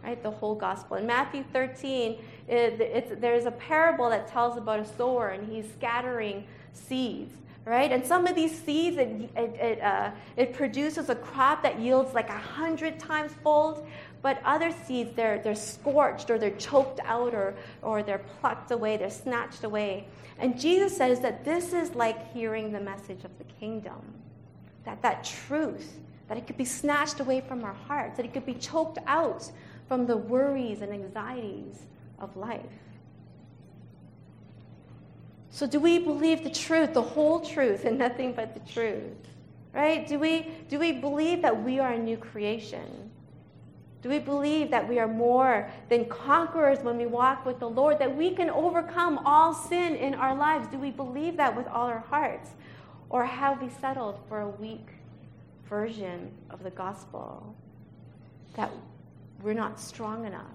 Right, 0.01 0.23
the 0.23 0.31
whole 0.31 0.55
gospel. 0.55 0.95
In 0.95 1.05
Matthew 1.05 1.43
13, 1.51 2.17
it, 2.47 3.19
there's 3.19 3.43
a 3.43 3.51
parable 3.51 4.09
that 4.09 4.29
tells 4.29 4.57
about 4.57 4.79
a 4.79 4.85
sower 4.85 5.31
and 5.31 5.45
he's 5.51 5.69
scattering 5.73 6.45
seeds 6.71 7.33
right? 7.65 7.91
And 7.91 8.03
some 8.03 8.25
of 8.25 8.35
these 8.35 8.57
seeds, 8.57 8.97
it, 8.97 9.29
it, 9.35 9.55
it, 9.59 9.81
uh, 9.81 10.11
it 10.37 10.53
produces 10.53 11.09
a 11.09 11.15
crop 11.15 11.61
that 11.61 11.79
yields 11.79 12.15
like 12.15 12.29
a 12.29 12.37
hundred 12.37 12.99
times 12.99 13.31
fold, 13.43 13.85
but 14.21 14.41
other 14.43 14.73
seeds, 14.85 15.15
they're, 15.15 15.39
they're 15.39 15.55
scorched 15.55 16.29
or 16.29 16.37
they're 16.37 16.51
choked 16.51 16.99
out 17.05 17.33
or, 17.33 17.55
or 17.81 18.03
they're 18.03 18.25
plucked 18.39 18.71
away, 18.71 18.97
they're 18.97 19.09
snatched 19.09 19.63
away. 19.63 20.07
And 20.39 20.59
Jesus 20.59 20.95
says 20.95 21.19
that 21.21 21.45
this 21.45 21.73
is 21.73 21.95
like 21.95 22.33
hearing 22.33 22.71
the 22.71 22.79
message 22.79 23.23
of 23.23 23.37
the 23.37 23.45
kingdom, 23.59 24.01
that 24.85 25.01
that 25.01 25.23
truth, 25.23 25.99
that 26.27 26.37
it 26.37 26.47
could 26.47 26.57
be 26.57 26.65
snatched 26.65 27.19
away 27.19 27.41
from 27.41 27.63
our 27.63 27.73
hearts, 27.73 28.17
that 28.17 28.25
it 28.25 28.33
could 28.33 28.45
be 28.45 28.53
choked 28.53 28.99
out 29.07 29.49
from 29.87 30.05
the 30.05 30.17
worries 30.17 30.81
and 30.81 30.93
anxieties 30.93 31.79
of 32.19 32.35
life. 32.35 32.61
So, 35.51 35.65
do 35.65 35.79
we 35.79 35.97
believe 35.97 36.43
the 36.43 36.51
truth, 36.51 36.93
the 36.93 37.01
whole 37.01 37.39
truth, 37.39 37.83
and 37.85 37.97
nothing 37.97 38.33
but 38.33 38.53
the 38.53 38.71
truth? 38.71 39.01
Right? 39.73 40.07
Do 40.07 40.19
we, 40.19 40.51
do 40.69 40.79
we 40.79 40.93
believe 40.93 41.41
that 41.41 41.63
we 41.63 41.79
are 41.79 41.93
a 41.93 41.97
new 41.97 42.17
creation? 42.17 43.08
Do 44.01 44.07
we 44.07 44.19
believe 44.19 44.71
that 44.71 44.87
we 44.87 44.97
are 44.97 45.07
more 45.07 45.69
than 45.89 46.05
conquerors 46.05 46.79
when 46.79 46.97
we 46.97 47.05
walk 47.05 47.45
with 47.45 47.59
the 47.59 47.69
Lord, 47.69 47.99
that 47.99 48.15
we 48.15 48.31
can 48.31 48.49
overcome 48.49 49.19
all 49.25 49.53
sin 49.53 49.95
in 49.95 50.13
our 50.13 50.33
lives? 50.33 50.67
Do 50.67 50.77
we 50.77 50.89
believe 50.89 51.35
that 51.37 51.55
with 51.55 51.67
all 51.67 51.87
our 51.87 51.99
hearts? 51.99 52.51
Or 53.09 53.25
have 53.25 53.61
we 53.61 53.69
settled 53.69 54.19
for 54.29 54.41
a 54.41 54.49
weak 54.49 54.87
version 55.67 56.31
of 56.49 56.63
the 56.63 56.69
gospel? 56.69 57.55
That 58.55 58.71
we're 59.41 59.53
not 59.53 59.79
strong 59.79 60.25
enough, 60.25 60.45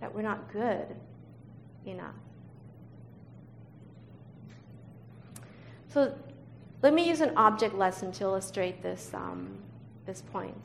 that 0.00 0.12
we're 0.12 0.22
not 0.22 0.52
good 0.52 0.86
enough. 1.86 2.14
So 5.88 6.14
let 6.82 6.94
me 6.94 7.08
use 7.08 7.20
an 7.20 7.32
object 7.36 7.74
lesson 7.74 8.10
to 8.12 8.24
illustrate 8.24 8.82
this, 8.82 9.10
um, 9.14 9.58
this 10.06 10.22
point. 10.22 10.56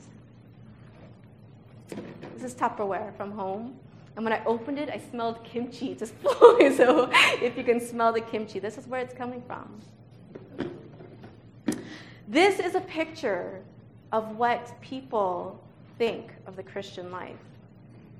This 1.88 2.42
is 2.42 2.54
Tupperware 2.54 3.16
from 3.16 3.32
home. 3.32 3.76
And 4.16 4.24
when 4.24 4.32
I 4.32 4.42
opened 4.44 4.78
it, 4.78 4.88
I 4.88 4.98
smelled 5.10 5.44
kimchi 5.44 5.94
just 5.94 6.14
flowing. 6.22 6.74
So 6.76 7.10
if 7.42 7.56
you 7.56 7.64
can 7.64 7.80
smell 7.80 8.12
the 8.12 8.20
kimchi, 8.20 8.58
this 8.58 8.78
is 8.78 8.86
where 8.86 9.00
it's 9.00 9.14
coming 9.14 9.42
from. 9.46 9.80
This 12.28 12.58
is 12.58 12.74
a 12.74 12.80
picture 12.80 13.62
of 14.12 14.36
what 14.36 14.80
people 14.80 15.62
think 15.98 16.32
of 16.46 16.56
the 16.56 16.62
Christian 16.62 17.10
life. 17.10 17.36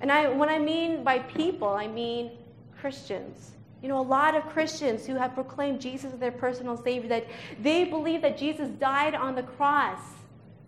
And 0.00 0.12
I, 0.12 0.28
when 0.28 0.48
I 0.48 0.58
mean 0.58 1.02
by 1.02 1.20
people, 1.20 1.68
I 1.68 1.86
mean 1.86 2.30
Christians. 2.78 3.52
You 3.82 3.88
know, 3.88 3.98
a 3.98 4.02
lot 4.02 4.34
of 4.34 4.44
Christians 4.44 5.06
who 5.06 5.14
have 5.14 5.34
proclaimed 5.34 5.80
Jesus 5.80 6.12
as 6.12 6.18
their 6.18 6.32
personal 6.32 6.76
Savior, 6.76 7.08
that 7.08 7.26
they 7.62 7.84
believe 7.84 8.22
that 8.22 8.38
Jesus 8.38 8.68
died 8.68 9.14
on 9.14 9.34
the 9.34 9.42
cross 9.42 10.00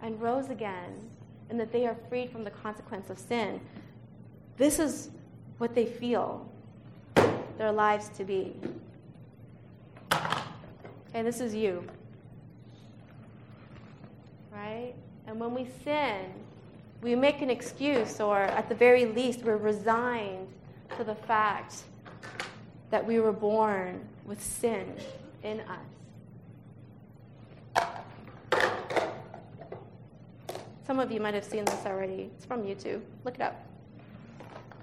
and 0.02 0.20
rose 0.20 0.50
again, 0.50 1.10
and 1.50 1.58
that 1.58 1.72
they 1.72 1.86
are 1.86 1.96
freed 2.08 2.30
from 2.30 2.44
the 2.44 2.50
consequence 2.50 3.10
of 3.10 3.18
sin. 3.18 3.60
This 4.56 4.78
is 4.78 5.10
what 5.58 5.74
they 5.74 5.86
feel 5.86 6.46
their 7.56 7.72
lives 7.72 8.08
to 8.10 8.24
be. 8.24 8.54
And 11.14 11.26
this 11.26 11.40
is 11.40 11.54
you. 11.54 11.84
Right? 14.52 14.94
And 15.26 15.40
when 15.40 15.54
we 15.54 15.66
sin, 15.84 16.26
we 17.02 17.14
make 17.14 17.42
an 17.42 17.50
excuse, 17.50 18.20
or 18.20 18.38
at 18.38 18.68
the 18.68 18.74
very 18.74 19.06
least, 19.06 19.42
we're 19.42 19.56
resigned 19.56 20.48
to 20.96 21.04
the 21.04 21.14
fact 21.14 21.84
that 22.90 23.06
we 23.06 23.20
were 23.20 23.32
born 23.32 24.00
with 24.26 24.42
sin 24.42 24.94
in 25.42 25.60
us. 25.60 25.97
Some 30.88 31.00
of 31.00 31.12
you 31.12 31.20
might 31.20 31.34
have 31.34 31.44
seen 31.44 31.66
this 31.66 31.84
already. 31.84 32.30
It's 32.34 32.46
from 32.46 32.62
YouTube. 32.62 33.02
Look 33.22 33.34
it 33.34 33.42
up. 33.42 33.62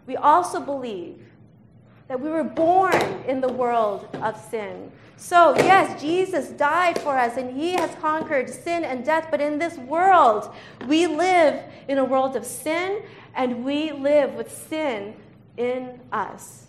We 0.06 0.16
also 0.18 0.62
believe 0.62 1.18
that 2.08 2.20
we 2.20 2.30
were 2.30 2.44
born 2.44 3.02
in 3.28 3.42
the 3.42 3.52
world 3.52 4.08
of 4.22 4.40
sin. 4.52 4.92
So, 5.18 5.56
yes, 5.56 6.00
Jesus 6.00 6.50
died 6.50 7.00
for 7.00 7.18
us 7.18 7.38
and 7.38 7.60
he 7.60 7.72
has 7.72 7.90
conquered 7.96 8.52
sin 8.52 8.84
and 8.84 9.04
death, 9.04 9.30
but 9.32 9.42
in 9.42 9.58
this 9.58 9.80
world, 9.80 10.54
we 10.86 11.08
live 11.08 11.64
in 11.88 11.98
a 11.98 12.06
world 12.06 12.36
of 12.36 12.46
sin 12.46 13.02
and 13.34 13.66
we 13.66 13.92
live 13.92 14.36
with 14.36 14.56
sin 14.56 15.16
in 15.58 16.00
us. 16.12 16.68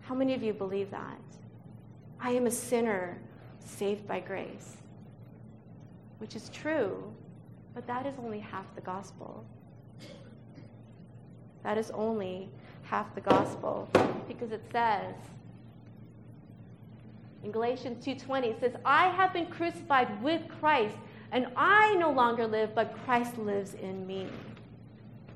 How 0.00 0.16
many 0.16 0.34
of 0.34 0.42
you 0.42 0.52
believe 0.52 0.90
that? 0.90 1.20
I 2.20 2.30
am 2.30 2.46
a 2.46 2.50
sinner 2.50 3.18
saved 3.64 4.08
by 4.08 4.18
grace, 4.18 4.78
which 6.18 6.34
is 6.34 6.48
true, 6.48 7.14
but 7.74 7.86
that 7.86 8.06
is 8.06 8.14
only 8.22 8.40
half 8.40 8.66
the 8.74 8.80
gospel. 8.80 9.44
That 11.62 11.78
is 11.78 11.90
only 11.92 12.48
half 12.82 13.14
the 13.14 13.20
gospel 13.20 13.88
because 14.28 14.52
it 14.52 14.62
says 14.72 15.14
in 17.42 17.50
Galatians 17.50 18.04
2:20 18.04 18.48
it 18.48 18.60
says 18.60 18.74
I 18.84 19.08
have 19.08 19.32
been 19.32 19.46
crucified 19.46 20.22
with 20.22 20.42
Christ 20.60 20.96
and 21.30 21.46
I 21.56 21.94
no 21.94 22.10
longer 22.10 22.46
live 22.46 22.74
but 22.74 22.94
Christ 23.04 23.38
lives 23.38 23.74
in 23.74 24.06
me. 24.06 24.26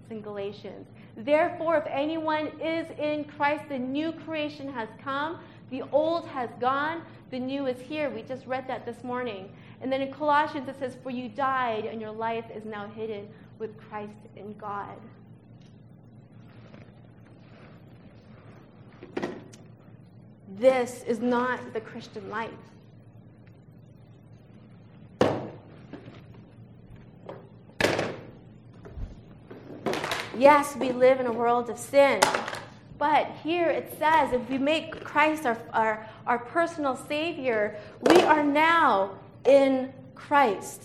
It's 0.02 0.10
in 0.10 0.20
Galatians. 0.20 0.88
Therefore 1.16 1.78
if 1.78 1.86
anyone 1.88 2.48
is 2.60 2.86
in 2.98 3.24
Christ 3.24 3.68
the 3.68 3.78
new 3.78 4.12
creation 4.12 4.70
has 4.72 4.88
come, 5.02 5.38
the 5.70 5.82
old 5.92 6.26
has 6.28 6.50
gone, 6.60 7.02
the 7.30 7.38
new 7.38 7.66
is 7.66 7.80
here. 7.80 8.10
We 8.10 8.22
just 8.22 8.46
read 8.46 8.68
that 8.68 8.86
this 8.86 9.02
morning. 9.02 9.50
And 9.80 9.92
then 9.92 10.00
in 10.00 10.12
Colossians 10.12 10.68
it 10.68 10.78
says 10.78 10.96
for 11.02 11.10
you 11.10 11.28
died 11.28 11.84
and 11.84 12.00
your 12.00 12.12
life 12.12 12.44
is 12.54 12.64
now 12.64 12.88
hidden 12.88 13.28
with 13.58 13.76
Christ 13.88 14.12
in 14.36 14.54
God. 14.54 14.96
This 20.58 21.02
is 21.06 21.20
not 21.20 21.72
the 21.74 21.80
Christian 21.80 22.30
life. 22.30 22.50
Yes, 30.38 30.76
we 30.76 30.92
live 30.92 31.18
in 31.18 31.26
a 31.26 31.32
world 31.32 31.70
of 31.70 31.78
sin. 31.78 32.20
But 32.98 33.30
here 33.42 33.68
it 33.68 33.94
says 33.98 34.32
if 34.32 34.48
we 34.48 34.58
make 34.58 35.04
Christ 35.04 35.44
our, 35.44 35.58
our, 35.72 36.06
our 36.26 36.38
personal 36.38 36.96
Savior, 36.96 37.78
we 38.02 38.22
are 38.22 38.42
now 38.42 39.12
in 39.44 39.92
Christ. 40.14 40.82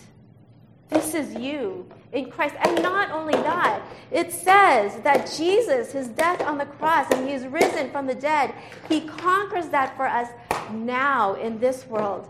This 0.90 1.14
is 1.14 1.34
you 1.36 1.88
in 2.12 2.30
Christ. 2.30 2.56
And 2.60 2.84
not 2.84 3.12
only 3.12 3.34
that, 3.34 3.82
it 4.12 4.32
says 4.32 5.02
that 5.04 5.32
Jesus, 5.38 5.94
his 5.94 6.10
death 6.10 6.42
on 6.42 6.58
the 6.58 6.66
cross, 6.66 7.10
and 7.12 7.28
he 7.28 7.34
is 7.34 7.48
risen 7.48 7.90
from 7.92 8.08
the 8.08 8.16
dead, 8.16 8.54
he 8.90 9.02
conquers 9.02 9.70
that 9.70 9.96
for 9.96 10.06
us 10.06 10.30
now 10.72 11.36
in 11.36 11.60
this 11.60 11.86
world. 11.88 12.30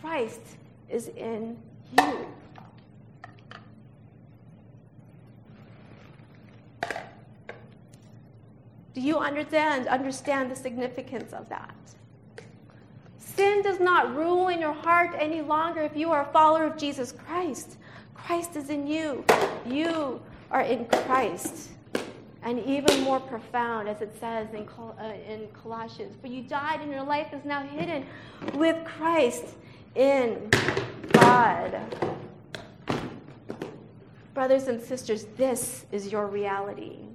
Christ 0.00 0.40
is 0.88 1.08
in 1.08 1.56
you. 1.98 2.26
Do 9.00 9.06
you 9.06 9.16
understand 9.16 9.88
understand 9.88 10.50
the 10.50 10.54
significance 10.54 11.32
of 11.32 11.48
that? 11.48 11.74
Sin 13.16 13.62
does 13.62 13.80
not 13.80 14.14
rule 14.14 14.48
in 14.48 14.60
your 14.60 14.74
heart 14.74 15.16
any 15.18 15.40
longer 15.40 15.80
if 15.80 15.96
you 15.96 16.12
are 16.12 16.28
a 16.28 16.32
follower 16.32 16.66
of 16.66 16.76
Jesus 16.76 17.10
Christ. 17.10 17.78
Christ 18.12 18.56
is 18.56 18.68
in 18.68 18.86
you. 18.86 19.24
You 19.66 20.20
are 20.50 20.60
in 20.60 20.84
Christ. 20.84 21.70
And 22.42 22.62
even 22.66 23.00
more 23.00 23.20
profound, 23.20 23.88
as 23.88 24.02
it 24.02 24.14
says 24.20 24.52
in, 24.52 24.66
Col- 24.66 24.94
uh, 25.00 25.14
in 25.26 25.48
Colossians, 25.62 26.14
for 26.20 26.26
you 26.26 26.42
died 26.42 26.82
and 26.82 26.90
your 26.90 27.04
life 27.04 27.32
is 27.32 27.42
now 27.46 27.62
hidden 27.62 28.04
with 28.56 28.84
Christ 28.84 29.44
in 29.94 30.50
God. 31.12 31.80
Brothers 34.34 34.68
and 34.68 34.78
sisters, 34.82 35.24
this 35.38 35.86
is 35.90 36.12
your 36.12 36.26
reality. 36.26 37.09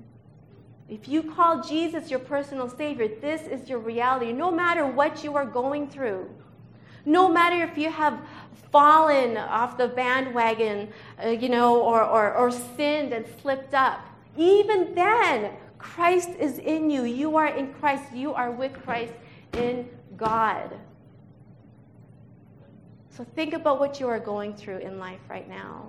If 0.88 1.08
you 1.08 1.24
call 1.24 1.64
Jesus 1.64 2.12
your 2.12 2.20
personal 2.20 2.70
Savior, 2.70 3.08
this 3.08 3.42
is 3.42 3.68
your 3.68 3.80
reality. 3.80 4.32
No 4.32 4.52
matter 4.52 4.86
what 4.86 5.24
you 5.24 5.36
are 5.36 5.46
going 5.46 5.90
through, 5.90 6.30
no 7.06 7.28
matter 7.28 7.64
if 7.64 7.78
you 7.78 7.90
have 7.90 8.20
fallen 8.72 9.38
off 9.38 9.78
the 9.78 9.88
bandwagon, 9.88 10.90
uh, 11.24 11.30
you 11.30 11.50
know, 11.50 11.82
or, 11.82 12.04
or, 12.04 12.34
or 12.36 12.52
sinned 12.52 13.14
and 13.14 13.26
slipped 13.42 13.74
up, 13.74 14.06
even 14.38 14.94
then, 14.94 15.54
Christ 15.78 16.30
is 16.40 16.60
in 16.60 16.90
you. 16.90 17.04
You 17.04 17.36
are 17.38 17.48
in 17.48 17.74
Christ. 17.74 18.04
You 18.14 18.34
are 18.34 18.52
with 18.52 18.74
Christ 18.84 19.14
in 19.54 19.90
God. 20.18 20.78
So 23.10 23.24
think 23.36 23.54
about 23.54 23.80
what 23.80 24.00
you 24.00 24.08
are 24.08 24.20
going 24.20 24.56
through 24.56 24.80
in 24.80 25.00
life 25.00 25.22
right 25.30 25.48
now. 25.48 25.86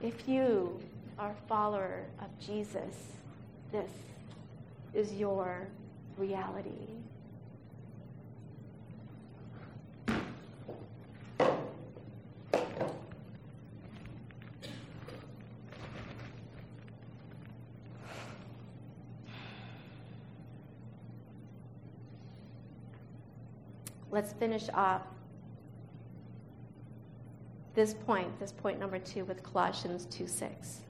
If 0.00 0.28
you 0.28 0.80
are 1.18 1.34
follower 1.48 2.04
of 2.20 2.28
Jesus, 2.38 3.12
this 3.72 3.90
is 4.92 5.12
your 5.12 5.68
reality. 6.16 6.94
let's 24.14 24.32
finish 24.34 24.68
off 24.72 25.02
this 27.74 27.92
point, 27.92 28.38
this 28.38 28.52
point 28.52 28.78
number 28.78 28.98
two, 29.00 29.24
with 29.24 29.42
Colossians 29.42 30.06
2 30.06 30.28
6. 30.28 30.80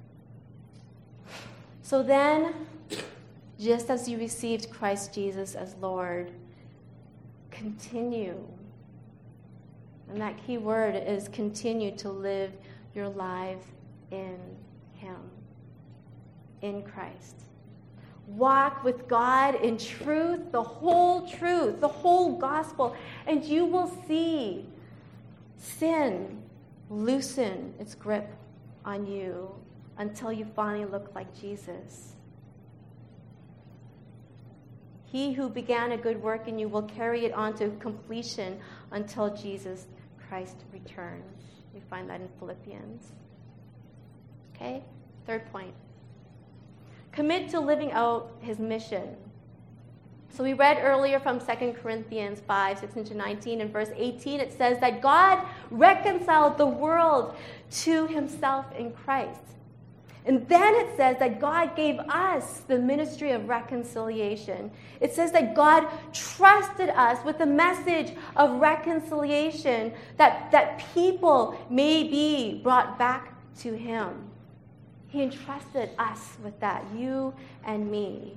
So 1.85 2.03
then, 2.03 2.55
just 3.61 3.91
as 3.91 4.09
you 4.09 4.17
received 4.17 4.71
Christ 4.71 5.13
Jesus 5.13 5.55
as 5.55 5.75
Lord, 5.83 6.31
continue. 7.51 8.43
And 10.09 10.19
that 10.19 10.35
key 10.47 10.57
word 10.57 10.97
is 10.97 11.29
continue 11.29 11.95
to 11.97 12.09
live 12.09 12.53
your 12.95 13.11
life 13.11 13.67
in 14.11 14.39
Him, 14.95 15.19
in 16.63 16.83
Christ. 16.85 17.43
Walk 18.29 18.83
with 18.83 19.07
God 19.07 19.57
in 19.57 19.77
truth, 19.77 20.53
the 20.53 20.63
whole 20.63 21.29
truth, 21.29 21.83
the 21.83 21.89
whole 21.89 22.39
gospel, 22.39 22.97
and 23.27 23.45
you 23.45 23.67
will 23.67 23.95
see 24.09 24.65
sin 25.59 26.41
loosen 26.89 27.75
its 27.79 27.95
grip 27.95 28.31
on 28.87 29.07
you 29.07 29.55
until 29.99 30.33
you 30.33 30.47
finally 30.57 30.85
look 30.85 31.15
like 31.15 31.39
Jesus. 31.41 32.15
He 35.05 35.33
who 35.33 35.49
began 35.49 35.93
a 35.93 35.97
good 35.97 36.21
work 36.21 36.49
in 36.49 36.59
you 36.59 36.69
will 36.69 36.83
carry 36.83 37.25
it 37.25 37.33
on 37.33 37.55
to 37.59 37.71
completion 37.79 38.59
until 38.91 39.35
Jesus 39.35 39.87
Christ 40.29 40.57
returns. 40.73 41.25
We 41.73 41.81
find 41.89 42.11
that 42.11 42.21
in 42.21 42.29
Philippians. 42.39 43.13
Okay? 44.55 44.83
Third 45.27 45.51
point. 45.53 45.73
Commit 47.13 47.49
to 47.51 47.61
living 47.61 47.93
out 47.93 48.33
his 48.41 48.59
mission. 48.59 49.17
So 50.31 50.43
we 50.43 50.53
read 50.53 50.79
earlier 50.81 51.21
from 51.21 51.39
2 51.39 51.77
Corinthians 51.81 52.41
5, 52.41 52.81
16 52.81 53.05
to 53.05 53.15
19, 53.15 53.61
and 53.61 53.73
verse 53.73 53.91
18, 53.95 54.41
it 54.41 54.53
says 54.53 54.81
that 54.81 55.01
God 55.01 55.47
reconciled 55.71 56.59
the 56.59 56.67
world 56.67 57.37
to 57.83 58.09
himself 58.09 58.67
in 58.77 58.91
Christ. 58.91 59.43
And 60.27 60.49
then 60.49 60.75
it 60.75 60.97
says 60.97 61.19
that 61.19 61.39
God 61.39 61.77
gave 61.77 61.99
us 62.01 62.61
the 62.61 62.79
ministry 62.79 63.33
of 63.33 63.47
reconciliation. 63.47 64.71
It 65.01 65.13
says 65.13 65.33
that 65.33 65.55
God 65.55 65.87
trusted 66.15 66.89
us 66.91 67.23
with 67.27 67.37
the 67.37 67.47
message 67.47 68.17
of 68.37 68.59
reconciliation, 68.59 69.93
that, 70.17 70.51
that 70.51 70.83
people 70.95 71.59
may 71.69 72.05
be 72.05 72.61
brought 72.63 72.99
back 72.99 73.35
to 73.59 73.75
Him. 73.77 74.31
He 75.09 75.23
entrusted 75.23 75.91
us 75.99 76.37
with 76.43 76.59
that, 76.61 76.85
you 76.97 77.35
and 77.65 77.91
me. 77.91 78.35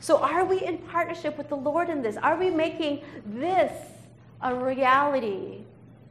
So, 0.00 0.18
are 0.18 0.44
we 0.44 0.62
in 0.62 0.78
partnership 0.78 1.38
with 1.38 1.48
the 1.48 1.56
Lord 1.56 1.88
in 1.88 2.02
this? 2.02 2.16
Are 2.16 2.36
we 2.36 2.50
making 2.50 3.02
this 3.24 3.72
a 4.42 4.54
reality 4.54 5.62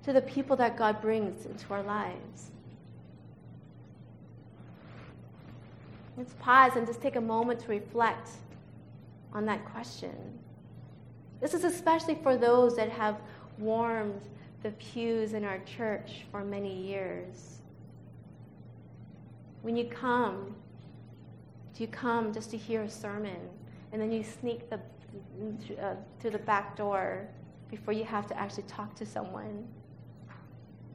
to 0.03 0.13
the 0.13 0.21
people 0.21 0.55
that 0.55 0.77
God 0.77 1.01
brings 1.01 1.45
into 1.45 1.71
our 1.73 1.83
lives? 1.83 2.51
Let's 6.17 6.33
pause 6.39 6.73
and 6.75 6.87
just 6.87 7.01
take 7.01 7.17
a 7.17 7.21
moment 7.21 7.59
to 7.61 7.67
reflect 7.67 8.29
on 9.33 9.45
that 9.45 9.65
question. 9.65 10.15
This 11.41 11.53
is 11.53 11.65
especially 11.65 12.17
for 12.23 12.37
those 12.37 12.75
that 12.77 12.89
have 12.89 13.17
warmed 13.57 14.21
the 14.63 14.71
pews 14.71 15.33
in 15.33 15.43
our 15.43 15.59
church 15.59 16.25
for 16.31 16.43
many 16.43 16.73
years. 16.73 17.59
When 19.61 19.75
you 19.75 19.85
come, 19.85 20.55
do 21.75 21.83
you 21.83 21.87
come 21.87 22.33
just 22.33 22.49
to 22.51 22.57
hear 22.57 22.83
a 22.83 22.89
sermon 22.89 23.37
and 23.91 24.01
then 24.01 24.11
you 24.11 24.23
sneak 24.23 24.69
the, 24.69 24.79
uh, 25.81 25.95
through 26.19 26.31
the 26.31 26.39
back 26.39 26.77
door 26.77 27.27
before 27.69 27.93
you 27.93 28.05
have 28.05 28.25
to 28.27 28.39
actually 28.39 28.63
talk 28.63 28.95
to 28.95 29.05
someone? 29.05 29.67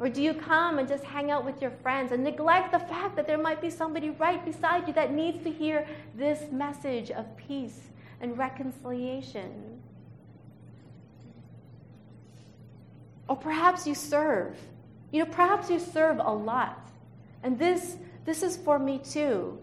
Or 0.00 0.08
do 0.08 0.22
you 0.22 0.32
come 0.32 0.78
and 0.78 0.88
just 0.88 1.04
hang 1.04 1.30
out 1.30 1.44
with 1.44 1.60
your 1.60 1.70
friends 1.70 2.10
and 2.10 2.24
neglect 2.24 2.72
the 2.72 2.78
fact 2.78 3.16
that 3.16 3.26
there 3.26 3.36
might 3.36 3.60
be 3.60 3.68
somebody 3.68 4.08
right 4.08 4.42
beside 4.42 4.88
you 4.88 4.94
that 4.94 5.12
needs 5.12 5.44
to 5.44 5.50
hear 5.50 5.86
this 6.16 6.50
message 6.50 7.10
of 7.10 7.26
peace 7.36 7.78
and 8.22 8.36
reconciliation? 8.38 9.82
Or 13.28 13.36
perhaps 13.36 13.86
you 13.86 13.94
serve. 13.94 14.56
You 15.12 15.24
know, 15.24 15.30
perhaps 15.30 15.68
you 15.68 15.78
serve 15.78 16.18
a 16.18 16.32
lot. 16.32 16.90
And 17.42 17.58
this, 17.58 17.96
this 18.24 18.42
is 18.42 18.56
for 18.56 18.78
me 18.78 19.00
too. 19.04 19.58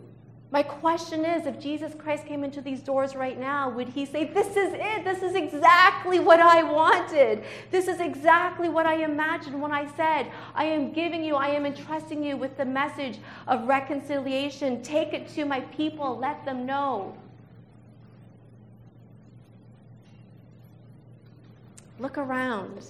My 0.50 0.64
question 0.64 1.26
is 1.26 1.46
if 1.46 1.60
Jesus 1.60 1.94
Christ 1.94 2.26
came 2.26 2.46
into 2.46 2.62
these 2.62 2.80
doors 2.80 3.16
right 3.16 3.38
now, 3.38 3.70
would 3.70 3.90
he 3.90 4.06
say, 4.06 4.24
This 4.26 4.48
is 4.56 4.74
it? 4.74 5.04
This 5.04 5.22
is 5.22 5.36
exactly 5.36 6.20
what 6.20 6.40
I 6.40 6.64
wanted. 6.64 7.44
This 7.70 7.90
is 7.90 8.00
exactly 8.00 8.70
what 8.70 8.86
I 8.86 9.04
imagined 9.04 9.62
when 9.62 9.74
I 9.74 9.94
said, 9.96 10.32
I 10.56 10.64
am 10.64 10.94
giving 10.94 11.22
you, 11.22 11.36
I 11.36 11.50
am 11.50 11.66
entrusting 11.66 12.24
you 12.24 12.38
with 12.38 12.56
the 12.56 12.64
message 12.64 13.20
of 13.46 13.68
reconciliation. 13.68 14.82
Take 14.84 15.12
it 15.12 15.28
to 15.30 15.44
my 15.44 15.62
people, 15.62 16.18
let 16.18 16.46
them 16.46 16.66
know. 16.66 17.18
Look 22.00 22.18
around. 22.18 22.86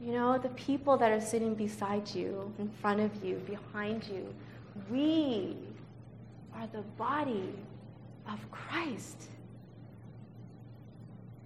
You 0.00 0.12
know, 0.12 0.38
the 0.38 0.50
people 0.50 0.96
that 0.98 1.10
are 1.10 1.20
sitting 1.20 1.54
beside 1.54 2.14
you, 2.14 2.52
in 2.58 2.70
front 2.80 3.00
of 3.00 3.24
you, 3.24 3.36
behind 3.46 4.04
you, 4.04 4.32
we 4.90 5.56
are 6.54 6.66
the 6.72 6.82
body 6.82 7.54
of 8.28 8.38
Christ. 8.50 9.28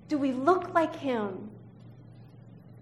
Do 0.08 0.18
we 0.18 0.32
look 0.32 0.72
like 0.74 0.94
him? 0.96 1.50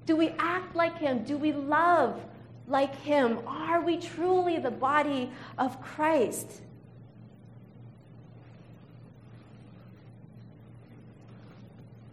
Do 0.07 0.17
we 0.17 0.29
act 0.39 0.77
like 0.77 0.99
him? 0.99 1.25
Do 1.25 1.37
we 1.37 1.53
love 1.53 2.21
like 2.67 2.95
him? 3.01 3.39
Are 3.47 3.81
we 3.81 3.97
truly 3.97 4.59
the 4.59 4.71
body 4.71 5.31
of 5.59 5.81
Christ? 5.81 6.61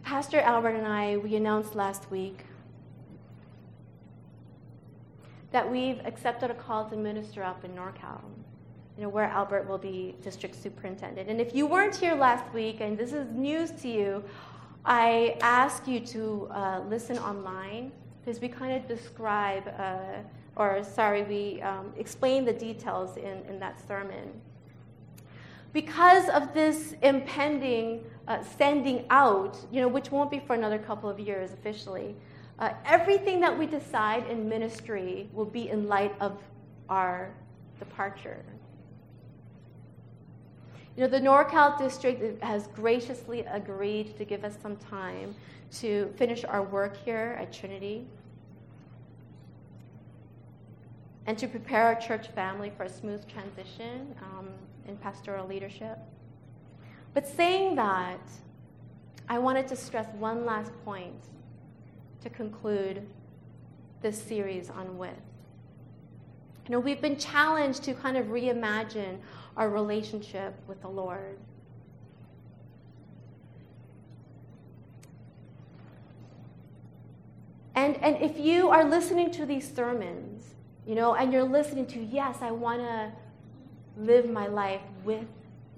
Pastor 0.02 0.40
Albert 0.40 0.76
and 0.76 0.86
I, 0.86 1.16
we 1.16 1.36
announced 1.36 1.74
last 1.74 2.10
week 2.10 2.44
that 5.52 5.70
we've 5.70 6.00
accepted 6.04 6.50
a 6.50 6.54
call 6.54 6.88
to 6.88 6.96
minister 6.96 7.42
up 7.42 7.64
in 7.64 7.72
NorCal 7.72 8.20
you 8.96 9.02
know, 9.02 9.08
where 9.08 9.24
Albert 9.24 9.68
will 9.68 9.78
be 9.78 10.14
district 10.22 10.54
superintendent. 10.54 11.28
And 11.28 11.40
if 11.40 11.54
you 11.54 11.66
weren't 11.66 11.96
here 11.96 12.14
last 12.14 12.52
week 12.52 12.80
and 12.80 12.96
this 12.96 13.12
is 13.12 13.30
news 13.32 13.70
to 13.82 13.88
you, 13.88 14.24
I 14.84 15.36
ask 15.40 15.86
you 15.86 16.00
to 16.00 16.48
uh, 16.50 16.80
listen 16.88 17.18
online 17.18 17.92
because 18.20 18.40
we 18.40 18.48
kind 18.48 18.74
of 18.76 18.86
describe, 18.86 19.72
uh, 19.78 20.20
or 20.56 20.84
sorry, 20.84 21.22
we 21.22 21.62
um, 21.62 21.92
explain 21.96 22.44
the 22.44 22.52
details 22.52 23.16
in, 23.16 23.42
in 23.48 23.58
that 23.60 23.80
sermon. 23.86 24.28
Because 25.72 26.28
of 26.28 26.52
this 26.52 26.94
impending 27.02 28.04
uh, 28.28 28.42
sending 28.56 29.04
out, 29.10 29.58
you 29.70 29.80
know, 29.80 29.88
which 29.88 30.10
won't 30.10 30.30
be 30.30 30.40
for 30.40 30.54
another 30.54 30.78
couple 30.78 31.08
of 31.08 31.18
years 31.18 31.52
officially, 31.52 32.14
uh, 32.58 32.72
everything 32.84 33.40
that 33.40 33.56
we 33.56 33.66
decide 33.66 34.26
in 34.28 34.48
ministry 34.48 35.28
will 35.32 35.44
be 35.44 35.68
in 35.68 35.88
light 35.88 36.14
of 36.20 36.38
our 36.88 37.30
departure. 37.78 38.42
You 40.96 41.04
know, 41.04 41.08
the 41.08 41.20
NorCal 41.20 41.78
district 41.78 42.42
has 42.42 42.66
graciously 42.68 43.40
agreed 43.40 44.16
to 44.18 44.24
give 44.24 44.44
us 44.44 44.56
some 44.62 44.76
time 44.76 45.34
to 45.78 46.12
finish 46.16 46.44
our 46.44 46.62
work 46.62 46.96
here 47.02 47.36
at 47.40 47.50
Trinity 47.50 48.06
and 51.26 51.38
to 51.38 51.48
prepare 51.48 51.84
our 51.84 51.94
church 51.94 52.28
family 52.28 52.70
for 52.76 52.82
a 52.82 52.88
smooth 52.90 53.26
transition 53.26 54.14
um, 54.22 54.48
in 54.86 54.96
pastoral 54.96 55.46
leadership. 55.46 55.98
But 57.14 57.26
saying 57.26 57.76
that, 57.76 58.20
I 59.28 59.38
wanted 59.38 59.68
to 59.68 59.76
stress 59.76 60.06
one 60.18 60.44
last 60.44 60.72
point 60.84 61.24
to 62.22 62.28
conclude 62.28 63.06
this 64.02 64.20
series 64.20 64.68
on 64.68 64.98
with. 64.98 65.10
You 66.66 66.72
know, 66.72 66.80
we've 66.80 67.00
been 67.00 67.16
challenged 67.16 67.82
to 67.84 67.94
kind 67.94 68.16
of 68.16 68.26
reimagine 68.26 69.18
our 69.56 69.68
relationship 69.68 70.54
with 70.66 70.80
the 70.82 70.88
Lord. 70.88 71.38
And, 77.74 77.96
and 78.02 78.16
if 78.20 78.38
you 78.38 78.70
are 78.70 78.84
listening 78.84 79.30
to 79.32 79.46
these 79.46 79.70
sermons, 79.74 80.54
you 80.86 80.94
know, 80.94 81.14
and 81.14 81.32
you're 81.32 81.42
listening 81.42 81.86
to, 81.86 82.00
yes, 82.00 82.38
I 82.40 82.50
want 82.50 82.80
to 82.80 83.10
live 83.96 84.28
my 84.30 84.46
life 84.46 84.82
with 85.04 85.26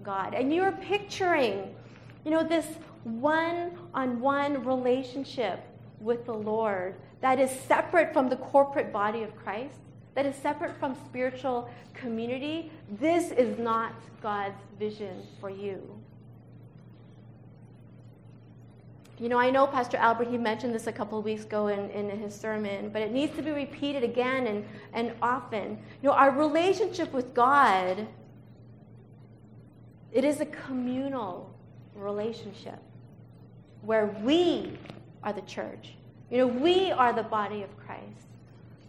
God, 0.02 0.34
and 0.34 0.52
you're 0.52 0.72
picturing, 0.72 1.74
you 2.24 2.30
know, 2.30 2.42
this 2.42 2.66
one 3.04 3.72
on 3.92 4.20
one 4.20 4.64
relationship 4.64 5.60
with 6.00 6.26
the 6.26 6.34
Lord 6.34 6.96
that 7.20 7.38
is 7.38 7.50
separate 7.50 8.12
from 8.12 8.28
the 8.28 8.36
corporate 8.36 8.92
body 8.92 9.22
of 9.22 9.34
Christ, 9.36 9.78
that 10.14 10.26
is 10.26 10.36
separate 10.36 10.76
from 10.78 10.94
spiritual 11.06 11.70
community, 11.92 12.70
this 13.00 13.32
is 13.32 13.58
not 13.58 13.92
God's 14.22 14.60
vision 14.78 15.22
for 15.40 15.50
you. 15.50 15.82
You 19.18 19.28
know, 19.28 19.38
I 19.38 19.50
know 19.50 19.66
Pastor 19.66 19.96
Albert, 19.96 20.28
he 20.28 20.38
mentioned 20.38 20.74
this 20.74 20.88
a 20.88 20.92
couple 20.92 21.18
of 21.18 21.24
weeks 21.24 21.44
ago 21.44 21.68
in, 21.68 21.88
in 21.90 22.10
his 22.10 22.34
sermon, 22.34 22.90
but 22.90 23.00
it 23.00 23.12
needs 23.12 23.34
to 23.36 23.42
be 23.42 23.52
repeated 23.52 24.02
again 24.02 24.48
and, 24.48 24.64
and 24.92 25.12
often. 25.22 25.78
You 26.02 26.08
know, 26.08 26.12
our 26.12 26.32
relationship 26.32 27.12
with 27.12 27.32
God, 27.32 28.06
it 30.12 30.24
is 30.24 30.40
a 30.40 30.46
communal 30.46 31.54
relationship 31.94 32.78
where 33.82 34.06
we 34.22 34.76
are 35.22 35.32
the 35.32 35.42
church. 35.42 35.92
You 36.30 36.38
know, 36.38 36.46
we 36.48 36.90
are 36.90 37.12
the 37.12 37.22
body 37.22 37.62
of 37.62 37.76
Christ. 37.76 38.26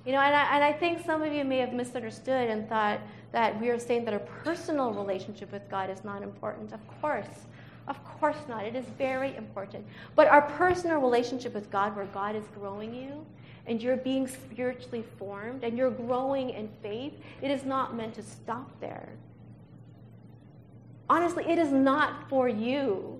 You 0.06 0.12
know, 0.12 0.20
and 0.20 0.36
I, 0.36 0.56
and 0.56 0.64
I 0.64 0.72
think 0.72 1.04
some 1.04 1.24
of 1.24 1.34
you 1.34 1.44
may 1.44 1.58
have 1.58 1.74
misunderstood 1.74 2.50
and 2.50 2.70
thought 2.70 3.00
that 3.32 3.60
we 3.60 3.70
are 3.70 3.80
saying 3.80 4.06
that 4.06 4.14
a 4.14 4.20
personal 4.20 4.94
relationship 4.94 5.52
with 5.52 5.68
God 5.70 5.90
is 5.90 6.04
not 6.04 6.22
important. 6.22 6.74
Of 6.74 6.80
course. 7.02 7.48
Of 7.88 8.04
course 8.04 8.38
not. 8.48 8.66
It 8.66 8.76
is 8.76 8.86
very 8.98 9.36
important. 9.36 9.86
But 10.16 10.28
our 10.28 10.44
personal 10.44 11.00
relationship 11.00 11.54
with 11.54 11.72
God, 11.72 11.96
where 11.96 12.06
God 12.06 12.36
is 12.36 12.44
growing 12.56 12.94
you 12.94 13.26
and 13.68 13.82
you're 13.82 13.98
being 13.98 14.28
spiritually 14.28 15.04
formed 15.18 15.64
and 15.64 15.78
you're 15.78 15.92
growing 15.92 16.52
in 16.52 16.70
faith, 16.84 17.14
it 17.42 17.50
is 17.50 17.66
not 17.66 17.96
meant 17.96 18.14
to 18.16 18.24
stop 18.24 18.70
there. 18.80 19.10
Honestly, 21.10 21.46
it 21.48 21.60
is 21.60 21.72
not 21.72 22.30
for 22.30 22.48
you, 22.48 23.20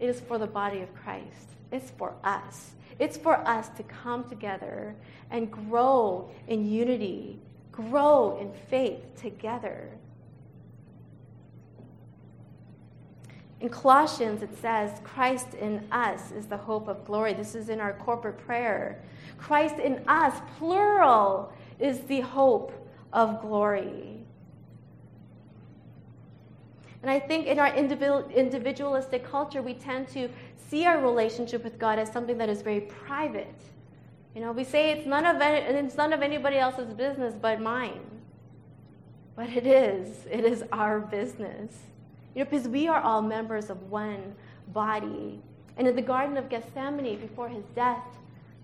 it 0.00 0.08
is 0.08 0.20
for 0.20 0.38
the 0.38 0.46
body 0.46 0.80
of 0.80 0.94
Christ. 0.94 1.48
It's 1.70 1.90
for 1.90 2.14
us. 2.24 2.70
It's 2.98 3.16
for 3.16 3.36
us 3.36 3.68
to 3.70 3.82
come 3.84 4.28
together 4.28 4.94
and 5.30 5.50
grow 5.50 6.30
in 6.48 6.68
unity, 6.70 7.38
grow 7.70 8.38
in 8.40 8.52
faith 8.68 9.00
together. 9.20 9.88
In 13.60 13.68
Colossians, 13.68 14.42
it 14.42 14.56
says, 14.60 15.00
Christ 15.02 15.54
in 15.54 15.84
us 15.90 16.30
is 16.30 16.46
the 16.46 16.56
hope 16.56 16.88
of 16.88 17.04
glory. 17.04 17.34
This 17.34 17.54
is 17.54 17.68
in 17.68 17.80
our 17.80 17.92
corporate 17.92 18.38
prayer. 18.38 19.02
Christ 19.36 19.78
in 19.78 20.00
us, 20.06 20.34
plural, 20.58 21.52
is 21.80 22.00
the 22.02 22.20
hope 22.20 22.72
of 23.12 23.40
glory. 23.40 24.14
And 27.02 27.10
I 27.10 27.20
think 27.20 27.46
in 27.46 27.58
our 27.58 27.74
individualistic 27.74 29.24
culture, 29.24 29.62
we 29.62 29.74
tend 29.74 30.08
to 30.08 30.28
see 30.68 30.84
our 30.84 31.00
relationship 31.00 31.64
with 31.64 31.78
God 31.78 31.98
as 31.98 32.12
something 32.12 32.38
that 32.38 32.48
is 32.48 32.62
very 32.62 32.80
private. 32.80 33.60
You 34.34 34.42
know, 34.42 34.52
we 34.52 34.64
say 34.64 34.90
it's 34.90 35.06
none 35.06 35.24
of, 35.24 35.36
it's 35.40 35.96
none 35.96 36.12
of 36.12 36.22
anybody 36.22 36.56
else's 36.56 36.92
business 36.92 37.34
but 37.40 37.60
mine. 37.60 38.00
But 39.34 39.50
it 39.50 39.66
is. 39.66 40.26
It 40.30 40.44
is 40.44 40.64
our 40.72 41.00
business. 41.00 41.74
You 42.34 42.44
know, 42.44 42.50
because 42.50 42.68
we 42.68 42.88
are 42.88 43.00
all 43.00 43.22
members 43.22 43.70
of 43.70 43.90
one 43.90 44.34
body. 44.72 45.40
And 45.76 45.86
in 45.86 45.96
the 45.96 46.02
Garden 46.02 46.36
of 46.36 46.48
Gethsemane, 46.48 47.18
before 47.20 47.48
his 47.48 47.64
death, 47.74 48.04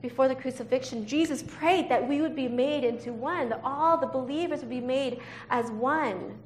before 0.03 0.29
the 0.29 0.35
crucifixion, 0.35 1.07
Jesus 1.07 1.43
prayed 1.43 1.89
that 1.89 2.07
we 2.07 2.21
would 2.21 2.37
be 2.37 2.49
made 2.49 2.85
into 2.85 3.13
one, 3.13 3.49
that 3.49 3.61
all 3.65 3.97
the 3.97 4.07
believers 4.07 4.61
would 4.61 4.69
be 4.69 4.81
made 4.81 5.21
as 5.49 5.71
one. 5.71 6.39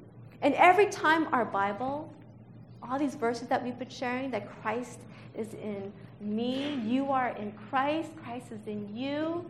And 0.42 0.55
every 0.55 0.86
time 0.86 1.26
our 1.32 1.44
Bible, 1.44 2.12
all 2.82 2.99
these 2.99 3.16
verses 3.16 3.49
that 3.49 3.64
we've 3.64 3.78
been 3.78 3.88
sharing, 3.88 4.30
that 4.30 4.49
Christ 4.62 5.01
is 5.39 5.55
in 5.55 5.93
me, 6.20 6.74
you 6.84 7.11
are 7.11 7.28
in 7.30 7.53
Christ, 7.70 8.11
Christ 8.22 8.47
is 8.51 8.66
in 8.66 8.95
you, 8.95 9.49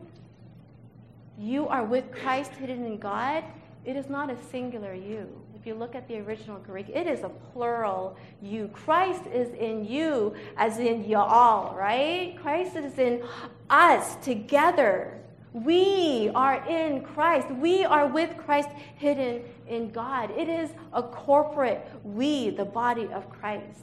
you 1.39 1.67
are 1.69 1.85
with 1.85 2.13
Christ 2.13 2.53
hidden 2.53 2.85
in 2.85 2.99
God, 2.99 3.43
it 3.85 3.97
is 3.97 4.09
not 4.09 4.31
a 4.31 4.37
singular 4.51 4.95
you 4.95 5.29
if 5.59 5.67
you 5.67 5.75
look 5.75 5.97
at 5.97 6.07
the 6.07 6.19
original 6.19 6.59
Greek, 6.59 6.89
it 6.89 7.09
is 7.09 7.25
a 7.25 7.29
plural 7.29 8.17
you. 8.41 8.71
Christ 8.73 9.25
is 9.27 9.53
in 9.55 9.85
you, 9.85 10.35
as 10.57 10.79
in 10.79 11.05
y'all, 11.05 11.77
right? 11.77 12.39
Christ 12.41 12.77
is 12.77 12.97
in 12.97 13.25
us 13.69 14.15
together. 14.17 15.19
We 15.53 16.31
are 16.35 16.65
in 16.69 17.03
Christ. 17.03 17.51
We 17.51 17.85
are 17.85 18.07
with 18.07 18.37
Christ 18.37 18.69
hidden 18.97 19.43
in 19.67 19.91
God. 19.91 20.31
It 20.31 20.49
is 20.49 20.71
a 20.93 21.03
corporate 21.03 21.85
we, 22.05 22.51
the 22.51 22.65
body 22.65 23.09
of 23.13 23.29
Christ. 23.29 23.81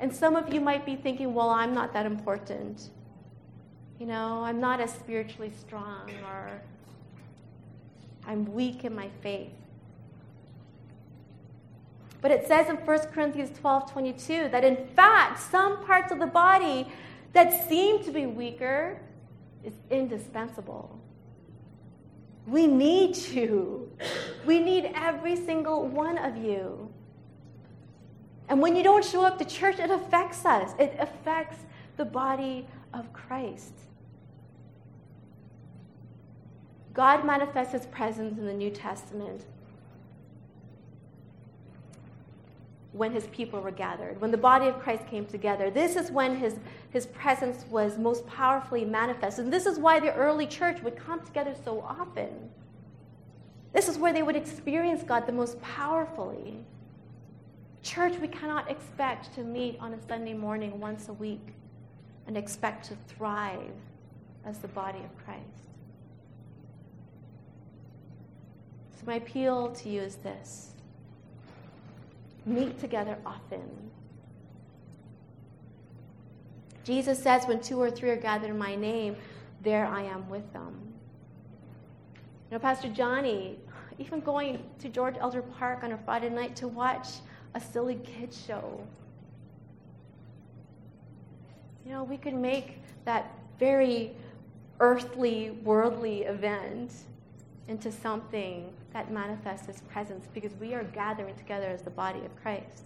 And 0.00 0.14
some 0.14 0.36
of 0.36 0.52
you 0.52 0.60
might 0.60 0.84
be 0.84 0.96
thinking, 0.96 1.32
well, 1.34 1.50
I'm 1.50 1.74
not 1.74 1.92
that 1.92 2.06
important. 2.06 2.90
You 3.98 4.06
know, 4.06 4.42
I'm 4.44 4.60
not 4.60 4.80
as 4.80 4.92
spiritually 4.92 5.52
strong 5.60 6.10
or 6.24 6.60
I'm 8.26 8.52
weak 8.52 8.84
in 8.84 8.94
my 8.94 9.08
faith. 9.22 9.52
But 12.20 12.30
it 12.30 12.46
says 12.46 12.68
in 12.68 12.76
1 12.76 12.98
Corinthians 13.12 13.56
12 13.58 13.92
22 13.92 14.48
that 14.48 14.64
in 14.64 14.86
fact, 14.94 15.40
some 15.40 15.84
parts 15.84 16.12
of 16.12 16.20
the 16.20 16.26
body 16.26 16.86
that 17.32 17.68
seem 17.68 18.02
to 18.04 18.10
be 18.10 18.26
weaker 18.26 19.00
is 19.64 19.74
indispensable. 19.90 20.98
We 22.46 22.66
need 22.66 23.16
you. 23.16 23.90
We 24.44 24.58
need 24.58 24.90
every 24.94 25.36
single 25.36 25.86
one 25.86 26.18
of 26.18 26.36
you. 26.36 26.91
And 28.52 28.60
when 28.60 28.76
you 28.76 28.82
don't 28.82 29.02
show 29.02 29.24
up 29.24 29.38
to 29.38 29.46
church, 29.46 29.78
it 29.78 29.90
affects 29.90 30.44
us, 30.44 30.74
it 30.78 30.94
affects 30.98 31.56
the 31.96 32.04
body 32.04 32.66
of 32.92 33.10
Christ. 33.14 33.72
God 36.92 37.24
manifests 37.24 37.72
his 37.72 37.86
presence 37.86 38.38
in 38.38 38.44
the 38.44 38.52
New 38.52 38.68
Testament 38.68 39.46
when 42.92 43.12
his 43.12 43.26
people 43.28 43.62
were 43.62 43.70
gathered, 43.70 44.20
when 44.20 44.30
the 44.30 44.36
body 44.36 44.66
of 44.66 44.78
Christ 44.80 45.06
came 45.06 45.24
together. 45.24 45.70
This 45.70 45.96
is 45.96 46.10
when 46.10 46.36
his, 46.36 46.56
his 46.90 47.06
presence 47.06 47.64
was 47.70 47.96
most 47.96 48.26
powerfully 48.26 48.84
manifested. 48.84 49.46
And 49.46 49.52
this 49.54 49.64
is 49.64 49.78
why 49.78 49.98
the 49.98 50.12
early 50.12 50.46
church 50.46 50.82
would 50.82 50.96
come 50.96 51.24
together 51.24 51.54
so 51.64 51.80
often. 51.80 52.50
This 53.72 53.88
is 53.88 53.96
where 53.96 54.12
they 54.12 54.22
would 54.22 54.36
experience 54.36 55.02
God 55.02 55.26
the 55.26 55.32
most 55.32 55.58
powerfully. 55.62 56.66
Church, 57.82 58.14
we 58.20 58.28
cannot 58.28 58.70
expect 58.70 59.34
to 59.34 59.42
meet 59.42 59.76
on 59.80 59.92
a 59.92 60.06
Sunday 60.06 60.34
morning 60.34 60.78
once 60.78 61.08
a 61.08 61.12
week 61.12 61.48
and 62.26 62.36
expect 62.36 62.86
to 62.86 62.96
thrive 63.08 63.72
as 64.44 64.58
the 64.58 64.68
body 64.68 65.00
of 65.00 65.24
Christ. 65.24 65.42
So, 68.98 69.06
my 69.06 69.14
appeal 69.14 69.72
to 69.72 69.88
you 69.88 70.00
is 70.00 70.16
this 70.16 70.68
meet 72.46 72.78
together 72.78 73.16
often. 73.26 73.62
Jesus 76.84 77.20
says, 77.20 77.46
When 77.46 77.60
two 77.60 77.80
or 77.80 77.90
three 77.90 78.10
are 78.10 78.16
gathered 78.16 78.50
in 78.50 78.58
my 78.58 78.74
name, 78.74 79.16
there 79.62 79.86
I 79.86 80.02
am 80.02 80.28
with 80.28 80.52
them. 80.52 80.74
You 82.50 82.56
know, 82.56 82.58
Pastor 82.58 82.88
Johnny, 82.88 83.58
even 83.98 84.20
going 84.20 84.62
to 84.80 84.88
George 84.88 85.14
Elder 85.20 85.42
Park 85.42 85.84
on 85.84 85.92
a 85.92 85.98
Friday 85.98 86.28
night 86.28 86.56
to 86.56 86.68
watch 86.68 87.08
a 87.54 87.60
silly 87.60 87.96
kids 87.96 88.42
show. 88.46 88.80
You 91.84 91.92
know, 91.92 92.04
we 92.04 92.16
could 92.16 92.34
make 92.34 92.78
that 93.04 93.32
very 93.58 94.12
earthly, 94.80 95.50
worldly 95.62 96.22
event 96.22 96.92
into 97.68 97.90
something 97.92 98.72
that 98.92 99.10
manifests 99.10 99.66
His 99.66 99.80
presence 99.82 100.26
because 100.34 100.52
we 100.60 100.74
are 100.74 100.84
gathering 100.84 101.34
together 101.36 101.68
as 101.68 101.82
the 101.82 101.90
body 101.90 102.20
of 102.24 102.34
Christ. 102.42 102.84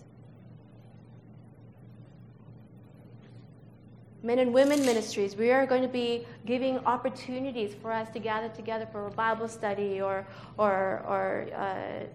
Men 4.23 4.39
and 4.39 4.53
women 4.53 4.85
ministries, 4.85 5.37
we 5.37 5.53
are 5.53 5.67
going 5.67 5.83
to 5.83 5.89
be 5.89 6.27
giving 6.47 6.79
opportunities 6.81 7.75
for 7.75 7.93
us 7.93 8.09
to 8.11 8.19
gather 8.19 8.49
together 8.49 8.87
for 8.91 9.07
a 9.07 9.11
Bible 9.11 9.47
study 9.47 10.01
or, 10.01 10.27
or, 10.59 11.05
or 11.07 11.47
uh, 11.55 12.07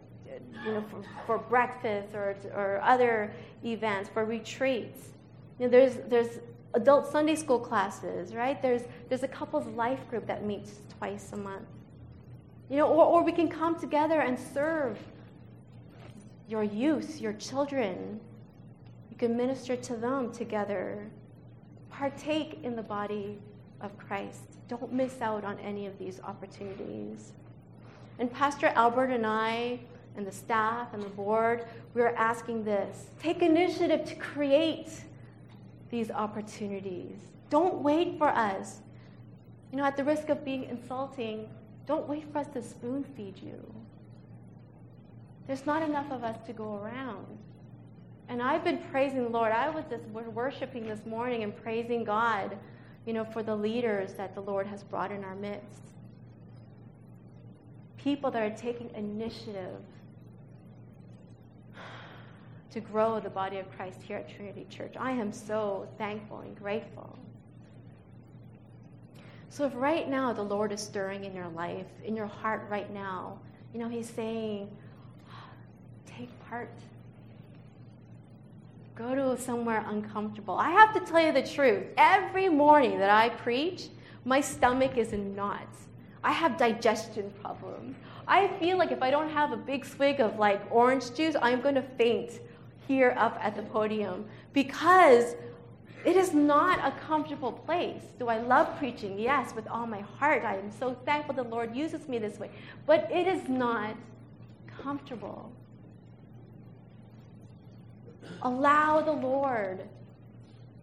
you 0.66 0.74
know, 0.74 0.84
for, 0.90 1.02
for 1.26 1.38
breakfast 1.38 2.16
or, 2.16 2.36
or 2.56 2.82
other 2.84 3.34
events, 3.64 4.10
for 4.10 4.26
retreats. 4.26 5.10
You 5.60 5.66
know, 5.66 5.72
there's, 5.72 5.98
there's 6.08 6.40
adult 6.74 7.12
Sunday 7.12 7.36
school 7.36 7.60
classes, 7.60 8.34
right? 8.34 8.62
There's, 8.62 8.84
there's 9.10 9.24
a 9.24 9.28
couple's 9.28 9.68
life 9.76 10.08
group 10.10 10.28
that 10.28 10.46
meets 10.46 10.80
twice 10.98 11.32
a 11.34 11.38
month. 11.38 11.68
You 12.70 12.78
know, 12.78 12.88
or, 12.88 13.06
or 13.06 13.24
we 13.24 13.32
can 13.32 13.50
come 13.50 13.80
together 13.80 14.22
and 14.22 14.40
serve 14.40 14.98
your 16.48 16.64
youth, 16.64 17.20
your 17.20 17.34
children. 17.34 18.20
You 19.10 19.18
can 19.18 19.36
minister 19.36 19.76
to 19.76 19.96
them 19.96 20.32
together. 20.32 21.10
Partake 21.90 22.60
in 22.64 22.76
the 22.76 22.82
body 22.82 23.40
of 23.82 23.98
Christ. 23.98 24.44
Don't 24.68 24.94
miss 24.94 25.22
out 25.22 25.44
on 25.44 25.60
any 25.60 25.86
of 25.86 25.98
these 25.98 26.22
opportunities. 26.22 27.34
And 28.20 28.32
Pastor 28.32 28.68
Albert 28.68 29.08
and 29.08 29.26
I, 29.26 29.80
and 30.16 30.26
the 30.26 30.32
staff 30.32 30.94
and 30.94 31.02
the 31.02 31.10
board, 31.10 31.66
we 31.94 32.02
are 32.02 32.16
asking 32.16 32.64
this 32.64 33.08
take 33.20 33.42
initiative 33.42 34.06
to 34.06 34.16
create 34.16 34.90
these 35.90 36.12
opportunities. 36.12 37.18
Don't 37.50 37.76
wait 37.76 38.18
for 38.18 38.30
us. 38.30 38.80
You 39.72 39.78
know, 39.78 39.86
at 39.86 39.98
the 39.98 40.04
risk 40.04 40.30
of 40.30 40.44
being 40.44 40.66
insulting, 40.66 41.50
don't 41.86 42.08
wait 42.08 42.26
for 42.32 42.40
us 42.40 42.48
to 42.54 42.62
spoon 42.62 43.04
feed 43.04 43.38
you. 43.38 43.74
There's 45.48 45.66
not 45.66 45.82
enough 45.82 46.12
of 46.12 46.24
us 46.24 46.38
to 46.46 46.54
go 46.54 46.76
around. 46.76 47.26
And 48.30 48.42
I've 48.42 48.64
been 48.64 48.78
praising 48.92 49.24
the 49.24 49.30
Lord. 49.30 49.52
I 49.52 49.70
was 49.70 49.84
just 49.90 50.06
worshiping 50.06 50.88
this 50.88 51.06
morning 51.06 51.44
and 51.44 51.56
praising 51.56 52.06
God, 52.06 52.58
you 53.06 53.12
know, 53.12 53.26
for 53.26 53.44
the 53.44 53.56
leaders 53.56 54.14
that 54.14 54.36
the 54.36 54.42
Lord 54.42 54.68
has 54.68 54.84
brought 54.84 55.12
in 55.12 55.24
our 55.26 55.36
midst. 55.36 55.82
People 57.98 58.32
that 58.32 58.42
are 58.42 58.56
taking 58.56 58.90
initiative 58.96 59.82
to 62.72 62.80
grow 62.80 63.20
the 63.20 63.30
body 63.30 63.58
of 63.58 63.70
Christ 63.76 64.02
here 64.02 64.18
at 64.18 64.34
Trinity 64.34 64.66
Church. 64.70 64.94
I 64.98 65.12
am 65.12 65.32
so 65.34 65.88
thankful 65.98 66.40
and 66.40 66.58
grateful. 66.58 67.18
So 69.50 69.66
if 69.66 69.74
right 69.76 70.10
now 70.10 70.32
the 70.32 70.44
Lord 70.44 70.72
is 70.72 70.80
stirring 70.80 71.26
in 71.26 71.36
your 71.36 71.50
life, 71.50 71.88
in 72.06 72.16
your 72.16 72.28
heart 72.28 72.66
right 72.70 72.92
now, 72.94 73.38
you 73.74 73.80
know, 73.80 73.90
He's 73.90 74.10
saying, 74.10 74.70
take 76.06 76.30
part. 76.48 76.72
Go 78.96 79.16
to 79.16 79.42
somewhere 79.42 79.84
uncomfortable. 79.88 80.56
I 80.56 80.70
have 80.70 80.94
to 80.94 81.02
tell 81.02 81.22
you 81.22 81.34
the 81.34 81.44
truth. 81.44 81.84
Every 81.98 82.48
morning 82.48 83.00
that 83.00 83.10
I 83.10 83.30
preach, 83.30 83.90
my 84.24 84.40
stomach 84.40 84.98
is 84.98 85.12
in 85.12 85.36
knots. 85.36 85.88
I 86.24 86.32
have 86.32 86.56
digestion 86.56 87.34
problems. 87.42 87.98
I 88.28 88.48
feel 88.60 88.78
like 88.78 88.92
if 88.92 89.02
I 89.02 89.10
don't 89.10 89.30
have 89.30 89.52
a 89.52 89.58
big 89.58 89.86
swig 89.86 90.22
of 90.22 90.38
like 90.38 90.62
orange 90.72 91.14
juice, 91.16 91.36
I'm 91.42 91.60
going 91.60 91.76
to 91.76 91.82
faint 91.82 92.40
here 92.92 93.16
up 93.18 93.40
at 93.42 93.56
the 93.56 93.62
podium 93.62 94.26
because 94.52 95.36
it 96.04 96.18
is 96.18 96.34
not 96.34 96.80
a 96.86 96.92
comfortable 97.00 97.54
place. 97.54 98.02
Do 98.20 98.28
I 98.28 98.40
love 98.40 98.78
preaching? 98.78 99.18
Yes, 99.18 99.56
with 99.56 99.66
all 99.68 99.88
my 99.88 100.02
heart. 100.02 100.44
I 100.44 100.58
am 100.58 100.72
so 100.72 100.98
thankful 101.06 101.36
the 101.36 101.44
Lord 101.44 101.74
uses 101.74 102.10
me 102.10 102.18
this 102.18 102.38
way. 102.38 102.50
But 102.86 103.10
it 103.10 103.28
is 103.28 103.48
not 103.48 103.96
comfortable. 104.84 105.54
Allow 108.42 109.02
the 109.02 109.14
Lord 109.14 109.88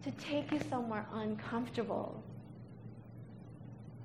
to 0.03 0.11
take 0.11 0.51
you 0.51 0.59
somewhere 0.67 1.05
uncomfortable 1.13 2.23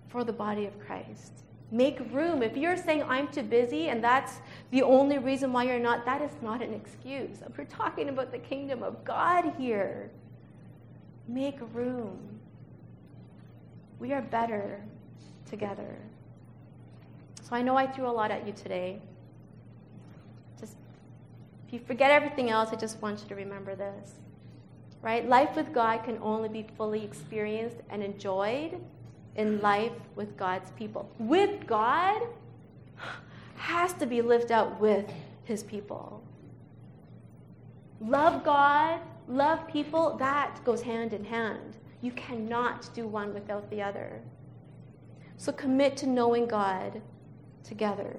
for 0.08 0.24
the 0.24 0.32
body 0.32 0.66
of 0.66 0.78
Christ. 0.78 1.32
Make 1.74 1.98
room. 2.12 2.40
If 2.40 2.56
you're 2.56 2.76
saying, 2.76 3.02
I'm 3.08 3.26
too 3.26 3.42
busy, 3.42 3.88
and 3.88 4.02
that's 4.02 4.34
the 4.70 4.82
only 4.82 5.18
reason 5.18 5.52
why 5.52 5.64
you're 5.64 5.80
not, 5.80 6.04
that 6.04 6.22
is 6.22 6.30
not 6.40 6.62
an 6.62 6.72
excuse. 6.72 7.38
We're 7.58 7.64
talking 7.64 8.10
about 8.10 8.30
the 8.30 8.38
kingdom 8.38 8.84
of 8.84 9.04
God 9.04 9.52
here. 9.58 10.08
Make 11.26 11.58
room. 11.72 12.16
We 13.98 14.12
are 14.12 14.22
better 14.22 14.80
together. 15.50 15.96
So 17.42 17.56
I 17.56 17.62
know 17.62 17.76
I 17.76 17.88
threw 17.88 18.06
a 18.06 18.14
lot 18.20 18.30
at 18.30 18.46
you 18.46 18.52
today. 18.52 19.02
Just, 20.60 20.76
if 21.66 21.74
you 21.74 21.80
forget 21.80 22.12
everything 22.12 22.50
else, 22.50 22.70
I 22.70 22.76
just 22.76 23.02
want 23.02 23.20
you 23.20 23.28
to 23.30 23.34
remember 23.34 23.74
this. 23.74 24.12
Right? 25.02 25.28
Life 25.28 25.56
with 25.56 25.72
God 25.72 26.04
can 26.04 26.18
only 26.22 26.48
be 26.48 26.66
fully 26.76 27.02
experienced 27.02 27.78
and 27.90 28.00
enjoyed 28.00 28.80
in 29.36 29.60
life 29.60 29.92
with 30.16 30.36
God's 30.36 30.70
people. 30.72 31.10
With 31.18 31.66
God 31.66 32.22
has 33.56 33.92
to 33.94 34.06
be 34.06 34.22
lived 34.22 34.52
out 34.52 34.80
with 34.80 35.10
his 35.44 35.62
people. 35.62 36.22
Love 38.00 38.44
God 38.44 39.00
love 39.28 39.66
people, 39.68 40.16
that 40.18 40.62
goes 40.64 40.82
hand 40.82 41.12
in 41.12 41.24
hand. 41.24 41.76
You 42.02 42.12
cannot 42.12 42.90
do 42.94 43.06
one 43.06 43.32
without 43.32 43.68
the 43.70 43.82
other. 43.82 44.20
So 45.36 45.52
commit 45.52 45.96
to 45.98 46.06
knowing 46.06 46.46
God 46.46 47.00
together. 47.62 48.14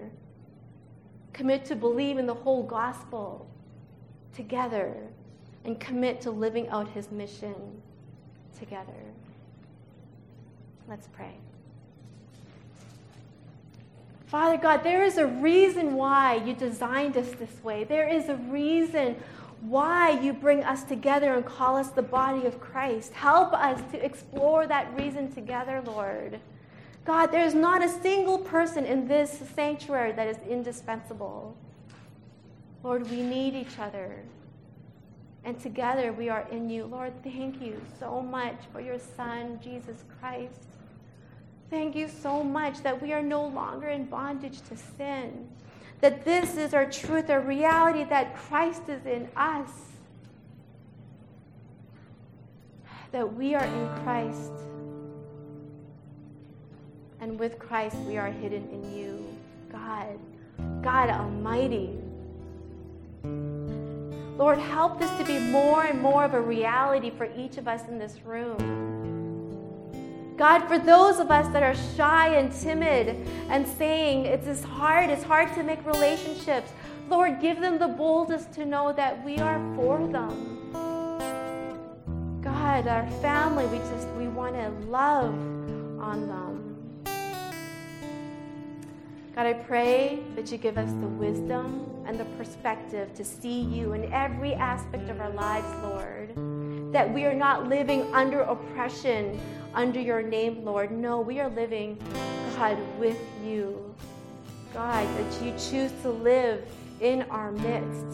Commit 1.33 1.65
to 1.65 1.75
believe 1.75 2.17
in 2.17 2.25
the 2.25 2.33
whole 2.33 2.63
gospel 2.63 3.47
together. 4.33 4.95
And 5.63 5.79
commit 5.79 6.21
to 6.21 6.31
living 6.31 6.67
out 6.69 6.87
his 6.89 7.11
mission 7.11 7.55
together. 8.57 8.93
Let's 10.87 11.07
pray. 11.07 11.33
Father 14.27 14.57
God, 14.57 14.83
there 14.83 15.03
is 15.03 15.17
a 15.17 15.27
reason 15.27 15.93
why 15.93 16.35
you 16.35 16.53
designed 16.53 17.15
us 17.15 17.29
this 17.31 17.63
way. 17.63 17.83
There 17.83 18.07
is 18.07 18.29
a 18.29 18.35
reason 18.35 19.15
why 19.61 20.19
you 20.19 20.33
bring 20.33 20.63
us 20.63 20.83
together 20.83 21.33
and 21.33 21.45
call 21.45 21.77
us 21.77 21.89
the 21.89 22.01
body 22.01 22.45
of 22.45 22.59
Christ. 22.59 23.13
Help 23.13 23.53
us 23.53 23.81
to 23.91 24.03
explore 24.03 24.67
that 24.67 24.95
reason 24.97 25.31
together, 25.31 25.81
Lord. 25.85 26.39
God, 27.05 27.27
there's 27.27 27.53
not 27.53 27.83
a 27.83 27.89
single 27.89 28.39
person 28.39 28.85
in 28.85 29.07
this 29.07 29.41
sanctuary 29.55 30.11
that 30.13 30.27
is 30.27 30.37
indispensable. 30.49 31.55
Lord, 32.83 33.09
we 33.09 33.21
need 33.21 33.55
each 33.55 33.79
other. 33.79 34.23
And 35.45 35.57
together 35.59 36.11
we 36.11 36.27
are 36.27 36.45
in 36.51 36.69
you. 36.69 36.85
Lord, 36.85 37.13
thank 37.23 37.61
you 37.61 37.79
so 37.99 38.21
much 38.21 38.57
for 38.73 38.81
your 38.81 38.99
Son, 39.15 39.59
Jesus 39.63 40.03
Christ. 40.19 40.65
Thank 41.69 41.95
you 41.95 42.09
so 42.09 42.43
much 42.43 42.83
that 42.83 43.01
we 43.01 43.13
are 43.13 43.21
no 43.21 43.47
longer 43.47 43.87
in 43.87 44.05
bondage 44.05 44.59
to 44.69 44.75
sin 44.75 45.47
that 46.01 46.25
this 46.25 46.57
is 46.57 46.73
our 46.73 46.85
truth, 46.85 47.29
our 47.29 47.41
reality 47.41 48.03
that 48.03 48.35
Christ 48.35 48.83
is 48.89 49.05
in 49.05 49.27
us, 49.35 49.69
that 53.11 53.33
we 53.33 53.55
are 53.55 53.63
in 53.63 54.03
Christ. 54.03 54.51
And 57.21 57.39
with 57.39 57.57
Christ, 57.57 57.95
we 57.99 58.17
are 58.17 58.29
hidden 58.29 58.69
in 58.69 58.95
you, 58.95 59.35
God, 59.71 60.19
God 60.83 61.09
Almighty. 61.09 61.97
Lord, 64.37 64.57
help 64.59 64.99
this 64.99 65.11
to 65.17 65.23
be 65.23 65.39
more 65.39 65.83
and 65.83 66.01
more 66.01 66.25
of 66.25 66.33
a 66.33 66.41
reality 66.41 67.09
for 67.09 67.29
each 67.37 67.57
of 67.57 67.67
us 67.67 67.87
in 67.87 67.97
this 67.97 68.19
room. 68.25 68.57
God, 70.37 70.67
for 70.67 70.77
those 70.77 71.19
of 71.19 71.31
us 71.31 71.47
that 71.53 71.63
are 71.63 71.75
shy 71.95 72.35
and 72.35 72.51
timid 72.51 73.25
and 73.49 73.65
saying 73.65 74.25
it's 74.25 74.47
as 74.47 74.61
hard, 74.63 75.09
it's 75.09 75.23
hard 75.23 75.53
to 75.55 75.63
make 75.63 75.85
relationships, 75.85 76.71
Lord, 77.07 77.39
give 77.39 77.61
them 77.61 77.77
the 77.77 77.87
boldness 77.87 78.45
to 78.55 78.65
know 78.65 78.91
that 78.91 79.23
we 79.23 79.37
are 79.37 79.59
for 79.75 80.05
them. 80.05 80.71
God, 82.41 82.87
our 82.87 83.07
family, 83.21 83.65
we 83.67 83.77
just 83.77 84.09
we 84.09 84.27
want 84.27 84.55
to 84.55 84.69
love 84.89 85.33
on 85.99 86.27
them. 86.27 86.54
God, 89.35 89.47
I 89.47 89.53
pray 89.53 90.23
that 90.37 90.49
you 90.49 90.57
give 90.57 90.77
us 90.77 90.89
the 90.89 91.07
wisdom 91.07 91.91
and 92.07 92.17
the 92.17 92.23
perspective 92.37 93.13
to 93.15 93.25
see 93.25 93.59
you 93.59 93.91
in 93.91 94.13
every 94.13 94.53
aspect 94.53 95.09
of 95.09 95.19
our 95.19 95.31
lives, 95.31 95.67
Lord. 95.83 96.93
That 96.93 97.13
we 97.13 97.25
are 97.25 97.33
not 97.33 97.67
living 97.67 98.03
under 98.13 98.39
oppression 98.43 99.37
under 99.73 99.99
your 99.99 100.21
name, 100.21 100.63
Lord. 100.63 100.89
No, 100.89 101.19
we 101.19 101.41
are 101.41 101.49
living, 101.49 101.97
God, 102.55 102.77
with 102.97 103.19
you. 103.43 103.93
God, 104.73 105.05
that 105.17 105.43
you 105.43 105.51
choose 105.59 105.91
to 106.03 106.11
live 106.11 106.65
in 107.01 107.23
our 107.23 107.51
midst. 107.51 108.05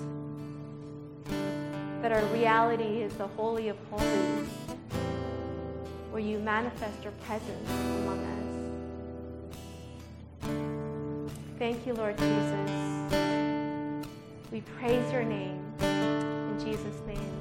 That 2.02 2.12
our 2.12 2.26
reality 2.34 3.04
is 3.04 3.14
the 3.14 3.28
Holy 3.28 3.70
of 3.70 3.78
Holies, 3.92 4.50
where 6.10 6.24
you 6.24 6.40
manifest 6.40 7.04
your 7.04 7.14
presence 7.28 7.70
among 7.70 8.26
us. 8.26 8.41
Thank 11.62 11.86
you, 11.86 11.94
Lord 11.94 12.18
Jesus. 12.18 13.12
We 14.52 14.62
praise 14.80 15.12
your 15.14 15.22
name. 15.22 15.64
In 15.80 16.58
Jesus' 16.60 17.00
name. 17.06 17.41